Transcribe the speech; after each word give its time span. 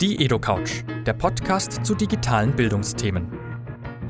Die 0.00 0.24
EdoCouch, 0.24 0.82
der 1.06 1.12
Podcast 1.12 1.86
zu 1.86 1.94
digitalen 1.94 2.56
Bildungsthemen. 2.56 3.28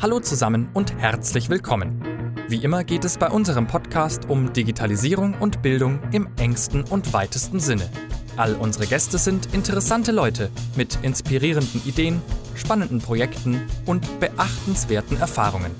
Hallo 0.01 0.19
zusammen 0.19 0.71
und 0.73 0.97
herzlich 0.99 1.51
willkommen. 1.51 2.03
Wie 2.49 2.65
immer 2.65 2.85
geht 2.85 3.05
es 3.05 3.19
bei 3.19 3.29
unserem 3.29 3.67
Podcast 3.67 4.31
um 4.31 4.55
Digitalisierung 4.55 5.35
und 5.35 5.61
Bildung 5.61 6.01
im 6.11 6.27
engsten 6.39 6.85
und 6.85 7.13
weitesten 7.13 7.61
Sinne. 7.61 7.91
All 8.39 8.55
unsere 8.55 8.87
Gäste 8.87 9.19
sind 9.19 9.53
interessante 9.53 10.11
Leute 10.11 10.51
mit 10.75 10.99
inspirierenden 11.03 11.83
Ideen, 11.85 12.23
spannenden 12.55 13.01
Projekten 13.01 13.61
und 13.85 14.21
beachtenswerten 14.21 15.19
Erfahrungen. 15.19 15.73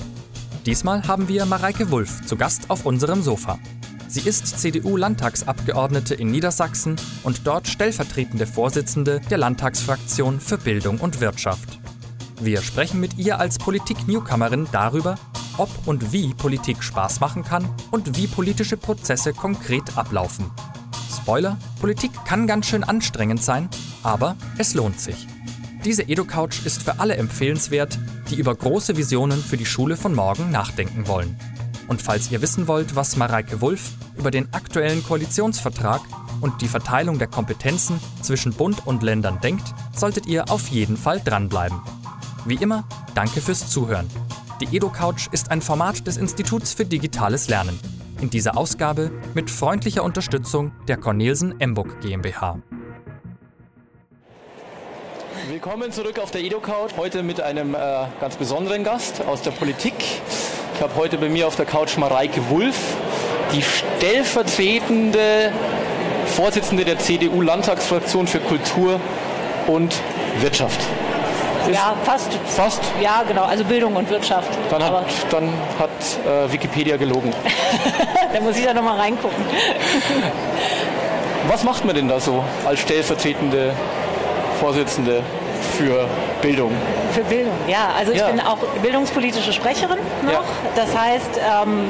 Diesmal 0.67 1.09
haben 1.09 1.29
wir 1.29 1.47
Mareike 1.47 1.91
Wulff 1.91 2.27
zu 2.27 2.37
Gast 2.37 2.69
auf 2.69 2.85
unserem 2.85 3.23
Sofa. 3.23 3.59
Sie 4.15 4.29
ist 4.29 4.61
CDU-Landtagsabgeordnete 4.61 6.15
in 6.15 6.31
Niedersachsen 6.31 6.95
und 7.25 7.49
dort 7.49 7.67
stellvertretende 7.67 8.47
Vorsitzende 8.47 9.21
der 9.29 9.39
Landtagsfraktion 9.39 10.39
für 10.39 10.57
Bildung 10.57 11.01
und 11.01 11.21
Wirtschaft. 11.21 11.81
Wir 12.41 12.63
sprechen 12.63 13.01
mit 13.01 13.19
ihr 13.19 13.41
als 13.41 13.59
Politik-Newcomerin 13.59 14.69
darüber, 14.71 15.17
ob 15.59 15.69
und 15.87 16.13
wie 16.13 16.33
Politik 16.33 16.85
Spaß 16.85 17.19
machen 17.19 17.43
kann 17.43 17.69
und 17.91 18.17
wie 18.17 18.29
politische 18.29 18.77
Prozesse 18.77 19.33
konkret 19.33 19.99
ablaufen. 19.99 20.49
Spoiler, 21.13 21.59
Politik 21.81 22.13
kann 22.25 22.47
ganz 22.47 22.69
schön 22.69 22.85
anstrengend 22.85 23.43
sein, 23.43 23.69
aber 24.05 24.37
es 24.59 24.75
lohnt 24.75 25.01
sich. 25.01 25.27
Diese 25.85 26.05
EduCouch 26.05 26.65
ist 26.65 26.85
für 26.85 27.01
alle 27.01 27.17
empfehlenswert, 27.17 27.99
die 28.31 28.37
über 28.37 28.55
große 28.55 28.97
Visionen 28.97 29.43
für 29.43 29.57
die 29.57 29.67
Schule 29.67 29.97
von 29.97 30.15
morgen 30.15 30.53
nachdenken 30.53 31.09
wollen. 31.09 31.37
Und 31.89 32.01
falls 32.01 32.31
ihr 32.31 32.41
wissen 32.41 32.67
wollt, 32.67 32.97
was 32.97 33.17
Mareike 33.17 33.61
Wulff 33.61 33.93
über 34.17 34.31
den 34.31 34.53
aktuellen 34.55 35.05
Koalitionsvertrag 35.05 36.01
und 36.41 36.61
die 36.63 36.69
Verteilung 36.69 37.19
der 37.19 37.29
Kompetenzen 37.29 38.01
zwischen 38.23 38.53
Bund 38.53 38.87
und 38.87 39.03
Ländern 39.03 39.41
denkt, 39.41 39.75
solltet 39.95 40.27
ihr 40.27 40.51
auf 40.51 40.69
jeden 40.69 40.97
Fall 40.97 41.21
dranbleiben. 41.23 41.81
Wie 42.47 42.57
immer, 42.57 42.85
danke 43.15 43.41
fürs 43.41 43.69
Zuhören. 43.69 44.09
Die 44.61 44.77
EdoCouch 44.77 45.29
ist 45.33 45.51
ein 45.51 45.61
Format 45.61 46.07
des 46.07 46.17
Instituts 46.17 46.73
für 46.73 46.85
digitales 46.85 47.49
Lernen. 47.49 47.79
In 48.21 48.31
dieser 48.31 48.57
Ausgabe 48.57 49.11
mit 49.35 49.51
freundlicher 49.51 50.05
Unterstützung 50.05 50.73
der 50.87 50.97
Cornelsen 50.97 51.61
Emburg 51.61 52.01
GmbH. 52.01 52.59
Willkommen 55.49 55.93
zurück 55.93 56.19
auf 56.19 56.31
der 56.31 56.43
EdoCouch. 56.43 56.97
Heute 56.97 57.23
mit 57.23 57.41
einem 57.41 57.75
äh, 57.75 57.79
ganz 58.21 58.37
besonderen 58.37 58.85
Gast 58.85 59.23
aus 59.27 59.43
der 59.43 59.51
Politik. 59.51 59.95
Ich 60.75 60.83
habe 60.83 60.97
heute 60.97 61.19
bei 61.19 61.29
mir 61.29 61.47
auf 61.47 61.55
der 61.55 61.67
Couch 61.67 61.97
Mareike 61.97 62.51
Wulff, 62.51 62.97
die 63.53 63.63
stellvertretende 63.63 65.53
Vorsitzende 66.27 66.85
der 66.85 66.99
CDU-Landtagsfraktion 66.99 68.27
für 68.27 68.41
Kultur 68.41 68.99
und 69.69 69.95
Wirtschaft. 70.41 70.81
Ist 71.69 71.75
ja, 71.75 71.95
fast. 72.03 72.29
Fast? 72.49 72.83
Ja, 73.01 73.23
genau. 73.23 73.45
Also 73.45 73.65
Bildung 73.65 73.95
und 73.95 74.11
Wirtschaft. 74.11 74.51
Dann 74.69 74.83
hat, 74.83 75.07
dann 75.31 75.49
hat 75.79 75.91
äh, 76.27 76.53
Wikipedia 76.53 76.97
gelogen. 76.97 77.33
da 78.35 78.41
muss 78.41 78.57
ich 78.59 78.65
da 78.65 78.75
nochmal 78.75 78.99
reingucken. 78.99 79.45
Was 81.49 81.63
macht 81.63 81.85
man 81.85 81.95
denn 81.95 82.09
da 82.09 82.19
so 82.19 82.43
als 82.67 82.81
stellvertretende 82.81 83.75
Vorsitzende 84.59 85.23
für 85.79 86.09
Bildung? 86.45 86.73
Für 87.13 87.23
Bildung, 87.23 87.55
ja. 87.67 87.89
Also 87.99 88.13
ich 88.13 88.19
ja. 88.19 88.29
bin 88.29 88.39
auch 88.39 88.59
bildungspolitische 88.83 89.51
Sprecherin 89.51 89.97
noch. 90.23 90.33
Ja. 90.33 90.43
Das 90.77 90.95
heißt, 90.95 91.31
ähm, 91.39 91.89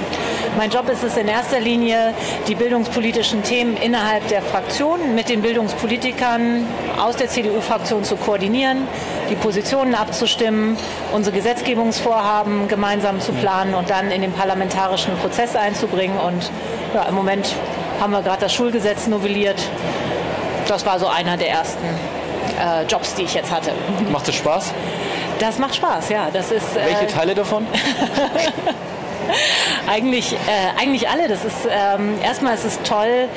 mein 0.56 0.70
Job 0.70 0.88
ist 0.88 1.02
es 1.02 1.16
in 1.16 1.26
erster 1.26 1.58
Linie, 1.58 2.14
die 2.46 2.54
bildungspolitischen 2.54 3.42
Themen 3.42 3.76
innerhalb 3.76 4.28
der 4.28 4.42
Fraktion 4.42 5.16
mit 5.16 5.28
den 5.28 5.42
Bildungspolitikern 5.42 6.68
aus 7.02 7.16
der 7.16 7.28
CDU-Fraktion 7.28 8.04
zu 8.04 8.14
koordinieren, 8.14 8.86
die 9.28 9.34
Positionen 9.34 9.96
abzustimmen, 9.96 10.76
unsere 11.12 11.34
Gesetzgebungsvorhaben 11.34 12.68
gemeinsam 12.68 13.20
zu 13.20 13.32
planen 13.32 13.74
und 13.74 13.90
dann 13.90 14.12
in 14.12 14.22
den 14.22 14.32
parlamentarischen 14.32 15.16
Prozess 15.16 15.56
einzubringen. 15.56 16.16
Und 16.16 16.48
ja, 16.94 17.02
im 17.08 17.16
Moment 17.16 17.56
haben 18.00 18.12
wir 18.12 18.22
gerade 18.22 18.42
das 18.42 18.54
Schulgesetz 18.54 19.08
novelliert. 19.08 19.60
Das 20.68 20.86
war 20.86 21.00
so 21.00 21.08
einer 21.08 21.36
der 21.36 21.48
ersten 21.50 21.84
äh, 22.58 22.84
Jobs, 22.84 23.14
die 23.14 23.22
ich 23.22 23.34
jetzt 23.34 23.50
hatte. 23.50 23.72
Macht 24.10 24.28
es 24.28 24.34
Spaß? 24.36 24.72
Das 25.38 25.58
macht 25.58 25.74
Spaß, 25.74 26.08
ja. 26.10 26.28
Das 26.32 26.50
ist, 26.50 26.76
äh, 26.76 26.86
Welche 26.86 27.06
Teile 27.06 27.34
davon? 27.34 27.66
eigentlich, 29.88 30.32
äh, 30.32 30.80
eigentlich 30.80 31.08
alle. 31.08 31.28
Das 31.28 31.44
ist 31.44 31.66
ähm, 31.68 32.14
erstmal 32.22 32.54
ist 32.54 32.64
es 32.64 32.80
toll. 32.82 33.28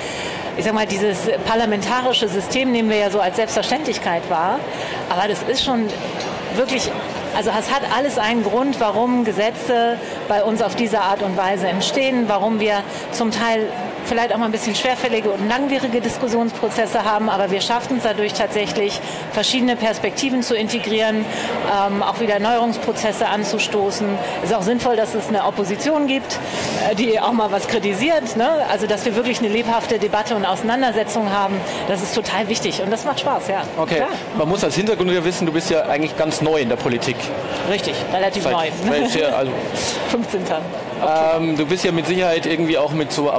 Ich 0.58 0.66
sag 0.66 0.74
mal, 0.74 0.88
dieses 0.88 1.30
parlamentarische 1.46 2.28
System 2.28 2.72
nehmen 2.72 2.90
wir 2.90 2.98
ja 2.98 3.10
so 3.12 3.20
als 3.20 3.36
Selbstverständlichkeit 3.36 4.24
wahr. 4.30 4.60
Aber 5.10 5.28
das 5.28 5.44
ist 5.44 5.64
schon 5.64 5.88
wirklich 6.56 6.90
also 7.36 7.52
es 7.52 7.72
hat 7.72 7.84
alles 7.96 8.18
einen 8.18 8.44
Grund, 8.44 8.80
warum 8.80 9.24
Gesetze 9.24 10.00
bei 10.28 10.44
uns 10.44 10.64
auf 10.64 10.76
diese 10.76 11.02
Art 11.02 11.22
und 11.22 11.38
Weise 11.38 11.68
entstehen, 11.68 12.24
warum 12.28 12.60
wir 12.60 12.82
zum 13.12 13.30
Teil 13.30 13.68
vielleicht 14.08 14.34
auch 14.34 14.38
mal 14.38 14.46
ein 14.46 14.52
bisschen 14.52 14.76
schwerfällige 14.76 15.30
und 15.30 15.48
langwierige 15.48 16.02
Diskussionsprozesse 16.02 17.04
haben, 17.04 17.30
aber 17.30 17.52
wir 17.52 17.62
schaffen 17.62 17.98
es 17.98 18.04
dadurch 18.04 18.34
tatsächlich, 18.34 19.00
verschiedene 19.32 19.76
Perspektiven 19.76 20.42
zu 20.42 20.56
integrieren, 20.56 21.26
ähm, 21.88 22.02
auch 22.02 22.20
wieder 22.20 22.36
Erneuerungsprozesse 22.36 23.28
anzustoßen. 23.28 24.08
Es 24.44 24.50
ist 24.50 24.56
auch 24.56 24.62
sinnvoll, 24.62 24.96
dass 24.96 25.14
es 25.14 25.28
eine 25.28 25.46
Opposition 25.46 26.08
gibt, 26.08 26.40
äh, 26.90 26.96
die 26.96 27.20
auch 27.20 27.34
mal 27.34 27.52
was 27.52 27.68
kritisiert. 27.68 28.36
Ne? 28.38 28.50
Also 28.72 28.88
dass 28.88 29.06
wir 29.06 29.16
wirklich 29.16 29.40
eine 29.40 29.50
lebhafte 29.50 30.00
Debatte 30.00 30.36
und 30.36 30.46
Auseinandersetzung 30.46 31.30
haben, 31.32 31.56
das 31.88 32.02
ist 32.02 32.16
total 32.16 32.48
wichtig 32.48 32.82
und 32.82 32.92
das 32.92 33.06
macht 33.06 33.20
Spaß, 33.20 33.48
ja. 33.50 33.64
Okay, 33.78 33.96
Klar. 33.96 34.10
man 34.38 34.48
muss 34.48 34.64
als 34.64 34.76
Hintergrund 34.76 35.12
ja 35.12 35.24
wissen, 35.24 35.46
du 35.46 35.52
bist 35.52 35.70
ja 35.70 35.84
eigentlich 35.84 36.18
ganz 36.18 36.42
neu 36.42 36.62
in 36.62 36.70
der 36.70 36.78
Politik. 36.78 37.18
Richtig, 37.70 37.96
relativ 38.14 38.44
Seit, 38.44 38.54
neu. 38.54 39.36
also 39.36 39.52
15. 40.10 40.42
Okay. 41.02 41.38
Ähm, 41.38 41.58
du 41.58 41.66
bist 41.66 41.84
ja 41.84 41.92
mit 41.92 42.08
Sicherheit 42.08 42.46
irgendwie 42.46 42.78
auch 42.78 42.92
mit 42.92 43.12
so 43.12 43.30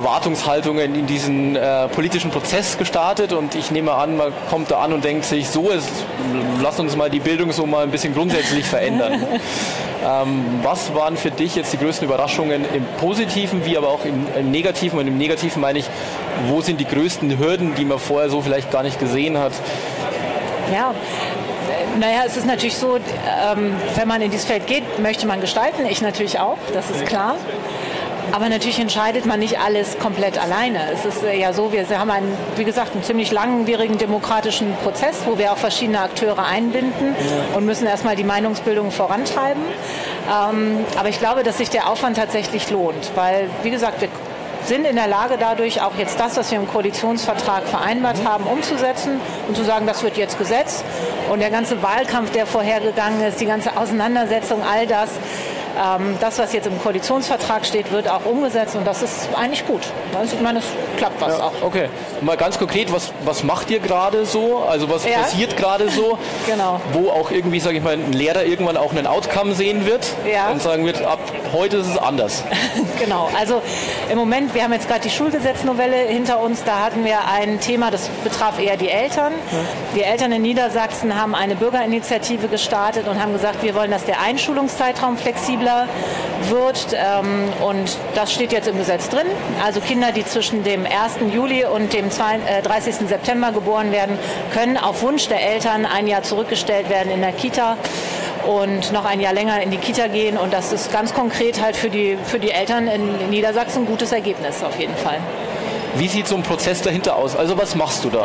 Erwartungshaltungen 0.59 0.95
in 0.95 1.07
diesen 1.07 1.57
äh, 1.57 1.89
politischen 1.89 2.31
Prozess 2.31 2.79
gestartet 2.79 3.33
und 3.33 3.55
ich 3.55 3.71
nehme 3.71 3.93
an, 3.93 4.17
man 4.17 4.33
kommt 4.51 4.71
da 4.71 4.81
an 4.81 4.93
und 4.93 5.05
denkt 5.05 5.25
sich, 5.25 5.49
so 5.49 5.71
ist, 5.71 5.89
lass 6.63 6.79
uns 6.81 6.97
mal 6.97 7.11
die 7.11 7.21
Bildung 7.21 7.53
so 7.53 7.67
mal 7.67 7.85
ein 7.85 7.91
bisschen 7.91 8.15
grundsätzlich 8.15 8.67
verändern. 8.67 9.25
ähm, 10.05 10.61
was 10.63 10.95
waren 10.95 11.17
für 11.17 11.31
dich 11.31 11.55
jetzt 11.55 11.73
die 11.73 11.79
größten 11.79 12.07
Überraschungen 12.07 12.65
im 12.75 12.85
Positiven, 13.01 13.65
wie 13.65 13.77
aber 13.77 13.89
auch 13.89 14.05
im, 14.05 14.27
im 14.37 14.51
Negativen? 14.51 14.99
Und 14.99 15.07
im 15.07 15.17
Negativen 15.17 15.61
meine 15.61 15.79
ich, 15.79 15.87
wo 16.49 16.61
sind 16.61 16.81
die 16.81 16.87
größten 16.87 17.39
Hürden, 17.39 17.75
die 17.77 17.85
man 17.85 17.99
vorher 17.99 18.31
so 18.31 18.41
vielleicht 18.41 18.71
gar 18.71 18.83
nicht 18.83 18.99
gesehen 18.99 19.39
hat? 19.39 19.53
Ja, 20.73 20.93
naja, 21.99 22.23
es 22.27 22.37
ist 22.37 22.47
natürlich 22.47 22.77
so, 22.77 22.97
ähm, 22.97 23.75
wenn 23.95 24.09
man 24.09 24.21
in 24.23 24.31
dieses 24.31 24.47
Feld 24.47 24.67
geht, 24.67 24.99
möchte 24.99 25.27
man 25.27 25.41
gestalten. 25.41 25.87
Ich 25.89 26.03
natürlich 26.03 26.39
auch, 26.39 26.59
das 26.73 26.91
ist 26.91 27.07
klar. 27.07 27.37
Aber 28.33 28.49
natürlich 28.49 28.79
entscheidet 28.79 29.27
man 29.27 29.41
nicht 29.41 29.59
alles 29.59 29.99
komplett 29.99 30.39
alleine. 30.39 30.81
Es 30.93 31.05
ist 31.05 31.23
äh, 31.23 31.39
ja 31.39 31.53
so, 31.53 31.73
wir 31.73 31.87
haben 31.99 32.11
einen, 32.11 32.37
wie 32.57 32.65
gesagt, 32.65 32.93
einen 32.95 33.03
ziemlich 33.03 33.33
langwierigen 33.33 33.99
demokratischen 33.99 34.75
Prozess, 34.83 35.23
wo 35.27 35.39
wir 35.39 35.53
auch 35.53 35.59
verschiedene 35.59 36.01
Akteure 36.01 36.45
einbinden 36.45 37.15
und 37.55 37.65
müssen 37.65 37.87
erstmal 37.87 38.17
die 38.17 38.25
Meinungsbildung 38.25 38.91
vorantreiben. 38.91 39.63
Ähm, 40.29 40.85
aber 40.99 41.09
ich 41.09 41.19
glaube, 41.19 41.43
dass 41.43 41.59
sich 41.59 41.71
der 41.71 41.89
Aufwand 41.89 42.17
tatsächlich 42.17 42.71
lohnt, 42.71 43.13
weil, 43.15 43.49
wie 43.63 43.71
gesagt, 43.71 44.01
wir 44.01 44.09
sind 44.69 44.85
in 44.85 44.97
der 44.97 45.07
Lage, 45.09 45.37
dadurch 45.39 45.81
auch 45.81 45.97
jetzt 45.97 46.21
das, 46.21 46.37
was 46.37 46.51
wir 46.51 46.59
im 46.59 46.69
Koalitionsvertrag 46.69 47.67
vereinbart 47.67 48.19
haben, 48.25 48.45
umzusetzen 48.45 49.21
und 49.47 49.57
zu 49.57 49.65
sagen, 49.65 49.87
das 49.87 50.03
wird 50.03 50.19
jetzt 50.19 50.39
Gesetz. 50.39 50.85
Und 51.31 51.41
der 51.41 51.51
ganze 51.51 51.83
Wahlkampf, 51.83 52.33
der 52.33 52.47
vorhergegangen 52.47 53.23
ist, 53.23 53.41
die 53.41 53.47
ganze 53.47 53.77
Auseinandersetzung, 53.77 54.63
all 54.63 54.87
das, 54.87 55.11
das, 56.21 56.39
was 56.39 56.53
jetzt 56.53 56.67
im 56.67 56.79
Koalitionsvertrag 56.81 57.65
steht, 57.65 57.93
wird 57.93 58.09
auch 58.09 58.25
umgesetzt 58.25 58.75
und 58.77 58.87
das 58.87 59.03
ist 59.03 59.29
eigentlich 59.37 59.67
gut. 59.67 59.83
Also 60.19 60.37
ich 60.37 60.43
meine, 60.43 60.59
es 60.59 60.65
klappt 60.97 61.21
was 61.21 61.39
ja, 61.39 61.45
auch. 61.45 61.53
Okay, 61.63 61.89
mal 62.21 62.37
ganz 62.37 62.59
konkret, 62.59 62.93
was, 62.93 63.13
was 63.25 63.45
macht 63.45 63.71
ihr 63.71 63.79
gerade 63.79 64.27
so? 64.27 64.59
Also 64.59 64.91
was 64.91 65.05
ja. 65.05 65.19
passiert 65.19 65.57
gerade 65.57 65.89
so? 65.91 66.19
genau. 66.47 66.81
Wo 66.93 67.11
auch 67.11 67.31
irgendwie, 67.31 67.61
sage 67.61 67.79
ich 67.79 67.83
mal, 67.83 67.95
ein 67.95 68.13
Lehrer 68.13 68.45
irgendwann 68.45 68.77
auch 68.77 68.91
einen 68.91 69.07
Outcome 69.07 69.55
sehen 69.55 69.87
wird 69.87 70.07
ja. 70.31 70.51
und 70.51 70.63
sagen 70.63 70.85
wird, 70.85 71.03
ab 71.03 71.21
heute 71.53 71.79
ist 71.79 71.89
es 71.89 71.99
anders. 71.99 72.43
genau, 72.99 73.29
also 73.39 73.63
im 74.11 74.19
Moment, 74.19 74.55
wir 74.55 74.63
haben 74.63 74.73
jetzt 74.73 74.89
gerade 74.89 75.01
die 75.01 75.11
Schulgesetznovelle 75.11 75.97
hinter 75.97 76.41
uns, 76.41 76.65
da 76.65 76.81
hatten 76.81 77.05
wir 77.05 77.27
ein 77.27 77.61
Thema, 77.61 77.91
das 77.91 78.09
betraf 78.25 78.59
eher 78.59 78.77
die 78.77 78.89
Eltern. 78.89 79.33
Die 79.95 80.03
Eltern 80.03 80.33
in 80.33 80.43
Niedersachsen 80.43 81.21
haben 81.21 81.35
eine 81.35 81.55
Bürgerinitiative 81.55 82.49
gestartet 82.49 83.09
und 83.09 83.23
haben 83.23 83.33
gesagt, 83.33 83.63
wir 83.63 83.75
wollen, 83.75 83.91
dass 83.91 84.05
der 84.05 84.21
Einschulungszeitraum 84.21 85.17
flexibler 85.17 85.89
wird. 86.49 86.89
Ähm, 86.93 87.49
und 87.67 87.97
das 88.15 88.33
steht 88.33 88.53
jetzt 88.53 88.69
im 88.69 88.79
Gesetz 88.79 89.09
drin. 89.09 89.27
Also 89.65 89.81
Kinder, 89.81 90.13
die 90.13 90.25
zwischen 90.25 90.65
dem 90.65 90.85
1. 90.85 91.33
Juli 91.33 91.65
und 91.65 91.93
dem 91.93 92.09
30. 92.11 93.01
Äh, 93.01 93.07
September 93.07 93.53
geboren 93.53 93.93
werden, 93.93 94.19
können 94.53 94.77
auf 94.77 95.03
Wunsch 95.03 95.29
der 95.29 95.43
Eltern 95.43 95.87
ein 95.87 96.07
Jahr 96.07 96.23
zurückgestellt 96.23 96.89
werden 96.89 97.11
in 97.13 97.21
der 97.21 97.33
Kita 97.33 97.77
und 98.47 98.93
noch 98.93 99.05
ein 99.05 99.21
Jahr 99.21 99.33
länger 99.33 99.63
in 99.63 99.71
die 99.71 99.79
Kita 99.79 100.07
gehen. 100.09 100.37
Und 100.37 100.53
das 100.53 100.73
ist 100.73 100.93
ganz 100.93 101.15
konkret 101.15 101.61
halt 101.61 101.77
für 101.77 101.91
die, 101.91 102.17
für 102.25 102.39
die 102.39 102.51
Eltern 102.51 102.89
in 102.89 103.31
Niedersachsen 103.31 103.83
ein 103.83 103.87
gutes 103.87 104.13
Ergebnis 104.13 104.63
auf 104.63 104.79
jeden 104.79 104.97
Fall. 104.97 105.19
Wie 105.97 106.07
sieht 106.07 106.29
so 106.29 106.37
ein 106.37 106.43
Prozess 106.43 106.83
dahinter 106.83 107.17
aus? 107.17 107.35
Also 107.35 107.59
was 107.59 107.75
machst 107.75 108.05
du 108.05 108.11
da? 108.11 108.25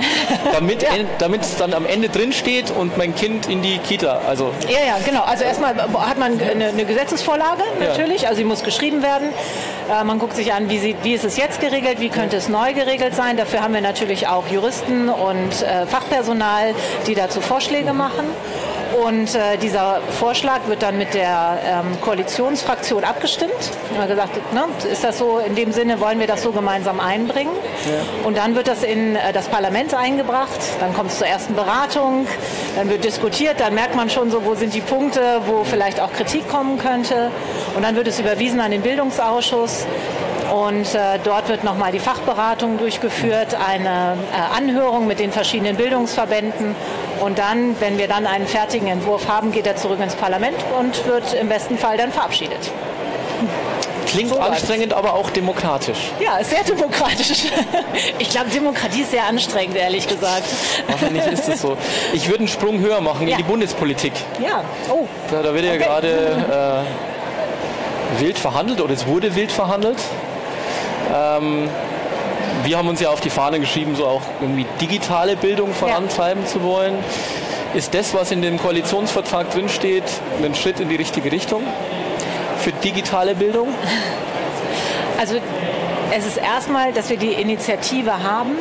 Damit 0.51 0.83
ja. 1.19 1.38
es 1.42 1.56
dann 1.57 1.74
am 1.74 1.86
Ende 1.86 2.10
drin 2.10 2.31
steht 2.31 2.71
und 2.71 2.98
mein 2.98 3.15
Kind 3.15 3.48
in 3.50 3.62
die 3.62 3.80
Kita. 3.80 4.21
Also 4.27 4.51
ja, 4.68 4.86
ja, 4.86 4.98
genau. 5.04 5.24
Also 5.24 5.44
erstmal 5.44 5.75
hat 5.75 6.19
man 6.19 6.39
eine, 6.39 6.68
eine 6.68 6.86
Gesetzesvorlage 6.86 7.63
natürlich, 7.80 8.24
ja. 8.24 8.30
also 8.30 8.39
sie 8.39 8.44
muss 8.44 8.63
geschrieben 8.63 9.01
werden. 9.01 9.30
Äh, 9.89 10.04
man 10.04 10.19
guckt 10.19 10.36
sich 10.36 10.54
an, 10.54 10.69
wie, 10.69 10.77
sie, 10.77 10.95
wie 11.04 11.13
ist 11.13 11.25
es 11.25 11.38
jetzt 11.38 11.62
geregelt, 11.62 12.00
wie 12.00 12.09
könnte 12.09 12.38
es 12.38 12.48
neu 12.48 12.74
geregelt 12.74 13.16
sein. 13.16 13.38
Dafür 13.38 13.62
haben 13.62 13.74
wir 13.74 13.81
natürlich 13.81 14.27
auch 14.27 14.48
Juristen 14.48 15.09
und 15.09 15.62
äh, 15.62 15.88
Fachpersonal, 15.88 16.75
die 17.07 17.16
dazu 17.16 17.42
Vorschläge 17.42 17.94
machen. 17.94 18.25
Und 18.94 19.34
äh, 19.34 19.57
dieser 19.57 20.01
Vorschlag 20.19 20.68
wird 20.68 20.84
dann 20.84 20.98
mit 20.98 21.16
der 21.16 21.60
ähm, 21.66 22.00
Koalitionsfraktion 22.01 23.04
abgestimmt. 23.04 23.51
Wir 23.92 24.01
haben 24.01 24.07
gesagt, 24.07 24.54
ne, 24.54 24.66
ist 24.92 25.04
das 25.04 25.18
so, 25.18 25.40
in 25.40 25.56
dem 25.56 25.72
Sinne 25.72 26.00
wollen 26.00 26.19
wir 26.19 26.28
das 26.28 26.44
so 26.44 26.51
gemeinsam 26.51 27.00
einbringen. 27.00 27.51
Ja. 27.86 28.28
Und 28.28 28.38
dann 28.38 28.56
wird 28.56 28.68
das 28.68 28.84
in 28.84 29.16
äh, 29.16 29.34
das 29.34 29.48
Parlament 29.48 29.95
eingebracht, 29.95 30.60
dann 30.80 30.94
kommt 30.94 31.12
es 31.12 31.18
zur 31.18 31.28
ersten 31.28 31.56
Beratung, 31.56 32.28
dann 32.75 32.90
wird 32.90 33.04
diskutiert, 33.04 33.60
dann 33.60 33.74
merkt 33.74 33.95
man 33.95 34.12
schon 34.12 34.30
so, 34.30 34.45
wo 34.45 34.54
sind 34.54 34.74
die 34.74 34.81
Punkte, 34.81 35.42
wo 35.48 35.63
vielleicht 35.63 36.00
auch 36.00 36.13
Kritik 36.13 36.48
kommen 36.50 36.78
könnte. 36.78 37.31
Und 37.75 37.84
dann 37.84 37.95
wird 37.95 38.07
es 38.07 38.19
überwiesen 38.19 38.60
an 38.60 38.72
den 38.72 38.81
Bildungsausschuss. 38.81 39.86
Und 40.54 40.94
äh, 40.94 41.18
dort 41.24 41.50
wird 41.50 41.64
nochmal 41.64 41.92
die 41.92 42.00
Fachberatung 42.00 42.78
durchgeführt, 42.78 43.56
eine 43.56 44.18
äh, 44.32 44.56
Anhörung 44.56 45.08
mit 45.08 45.18
den 45.18 45.32
verschiedenen 45.32 45.76
Bildungsverbänden. 45.78 46.76
Und 47.22 47.40
dann, 47.40 47.76
wenn 47.80 47.98
wir 47.98 48.08
dann 48.08 48.28
einen 48.28 48.46
fertigen 48.46 48.88
Entwurf 48.88 49.28
haben, 49.28 49.52
geht 49.52 49.66
er 49.66 49.78
zurück 49.78 50.00
ins 50.00 50.14
Parlament 50.14 50.58
und 50.80 51.08
wird 51.08 51.34
im 51.34 51.50
besten 51.50 51.80
Fall 51.80 51.98
dann 51.98 52.12
verabschiedet. 52.12 52.70
Klingt 54.06 54.30
so 54.30 54.38
anstrengend, 54.38 54.94
aber 54.94 55.16
auch 55.16 55.32
demokratisch. 55.32 56.12
Ja, 56.20 56.44
sehr 56.44 56.64
demokratisch. 56.64 57.46
Ich 58.20 58.30
glaube, 58.30 58.50
Demokratie 58.52 59.02
ist 59.02 59.12
sehr 59.12 59.26
anstrengend, 59.26 59.76
ehrlich 59.76 60.08
gesagt. 60.08 60.44
Wahrscheinlich 60.88 61.26
ist 61.26 61.48
es 61.48 61.62
so. 61.62 61.78
Ich 62.14 62.28
würde 62.28 62.40
einen 62.40 62.48
Sprung 62.48 62.80
höher 62.80 63.02
machen 63.02 63.28
ja. 63.28 63.38
in 63.38 63.44
die 63.44 63.50
Bundespolitik. 63.50 64.14
Ja, 64.40 64.64
oh. 64.90 65.08
Da, 65.32 65.42
da 65.42 65.54
wird 65.54 65.66
ja 65.66 65.74
okay. 65.74 65.84
gerade 65.84 66.86
äh, 68.20 68.22
wild 68.22 68.38
verhandelt 68.38 68.82
oder 68.82 68.94
es 68.94 69.08
wurde 69.08 69.36
wild 69.36 69.52
verhandelt. 69.52 69.98
Ähm, 71.13 71.69
wir 72.63 72.77
haben 72.77 72.88
uns 72.88 73.00
ja 73.00 73.10
auf 73.10 73.21
die 73.21 73.30
Fahne 73.30 73.60
geschrieben, 73.60 73.95
so 73.95 74.06
auch 74.06 74.21
irgendwie 74.42 74.65
digitale 74.80 75.36
Bildung 75.36 75.74
vorantreiben 75.74 76.44
ja. 76.44 76.50
zu 76.50 76.63
wollen. 76.63 76.95
Ist 77.74 77.94
das, 77.94 78.13
was 78.13 78.31
in 78.31 78.42
dem 78.42 78.57
Koalitionsvertrag 78.57 79.50
drinsteht, 79.51 80.04
ein 80.44 80.56
Schritt 80.56 80.80
in 80.80 80.89
die 80.89 80.95
richtige 80.95 81.31
Richtung 81.31 81.63
für 82.60 82.71
digitale 82.71 83.36
Bildung? 83.36 83.69
Also 85.15 85.36
es 86.12 86.25
ist 86.25 86.38
erstmal, 86.38 86.92
dass 86.92 87.10
wir 87.10 87.18
die 87.18 87.31
Initiative 87.31 88.24
haben, 88.24 88.57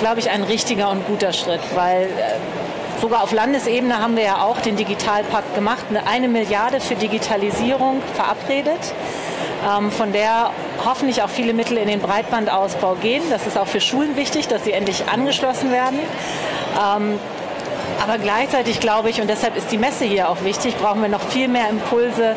glaube 0.00 0.18
ich, 0.18 0.30
ein 0.30 0.42
richtiger 0.42 0.90
und 0.90 1.06
guter 1.06 1.32
Schritt, 1.32 1.60
weil 1.74 2.04
äh, 2.06 3.00
sogar 3.00 3.22
auf 3.22 3.30
Landesebene 3.30 4.02
haben 4.02 4.16
wir 4.16 4.24
ja 4.24 4.42
auch 4.42 4.58
den 4.62 4.74
Digitalpakt 4.74 5.54
gemacht, 5.54 5.84
eine 6.10 6.28
Milliarde 6.28 6.80
für 6.80 6.96
Digitalisierung 6.96 8.02
verabredet 8.14 8.80
von 9.90 10.12
der 10.12 10.50
hoffentlich 10.84 11.22
auch 11.22 11.28
viele 11.28 11.52
Mittel 11.52 11.76
in 11.76 11.86
den 11.86 12.00
Breitbandausbau 12.00 12.96
gehen. 12.96 13.22
Das 13.30 13.46
ist 13.46 13.56
auch 13.56 13.68
für 13.68 13.80
Schulen 13.80 14.16
wichtig, 14.16 14.48
dass 14.48 14.64
sie 14.64 14.72
endlich 14.72 15.04
angeschlossen 15.08 15.70
werden. 15.70 16.00
Ähm, 16.76 17.18
aber 18.02 18.18
gleichzeitig 18.18 18.80
glaube 18.80 19.10
ich, 19.10 19.20
und 19.20 19.30
deshalb 19.30 19.56
ist 19.56 19.70
die 19.70 19.78
Messe 19.78 20.04
hier 20.04 20.28
auch 20.28 20.42
wichtig, 20.42 20.76
brauchen 20.76 21.02
wir 21.02 21.08
noch 21.08 21.22
viel 21.22 21.46
mehr 21.46 21.68
Impulse, 21.70 22.34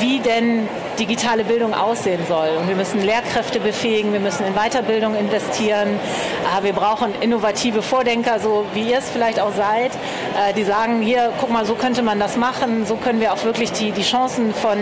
wie 0.00 0.18
denn 0.18 0.68
digitale 0.98 1.44
Bildung 1.44 1.74
aussehen 1.74 2.20
soll. 2.28 2.48
Und 2.58 2.68
wir 2.68 2.76
müssen 2.76 3.02
Lehrkräfte 3.02 3.60
befähigen, 3.60 4.12
wir 4.12 4.20
müssen 4.20 4.46
in 4.46 4.54
Weiterbildung 4.54 5.14
investieren. 5.16 5.98
Ah, 6.44 6.62
wir 6.62 6.72
brauchen 6.72 7.12
innovative 7.20 7.82
Vordenker, 7.82 8.40
so 8.40 8.64
wie 8.74 8.90
ihr 8.90 8.98
es 8.98 9.08
vielleicht 9.08 9.40
auch 9.40 9.52
seid, 9.54 9.92
äh, 9.92 10.52
die 10.54 10.64
sagen, 10.64 11.00
hier, 11.02 11.32
guck 11.40 11.50
mal, 11.50 11.64
so 11.64 11.74
könnte 11.74 12.02
man 12.02 12.18
das 12.18 12.36
machen, 12.36 12.86
so 12.86 12.96
können 12.96 13.20
wir 13.20 13.32
auch 13.32 13.44
wirklich 13.44 13.72
die, 13.72 13.92
die 13.92 14.02
Chancen 14.02 14.52
von 14.54 14.78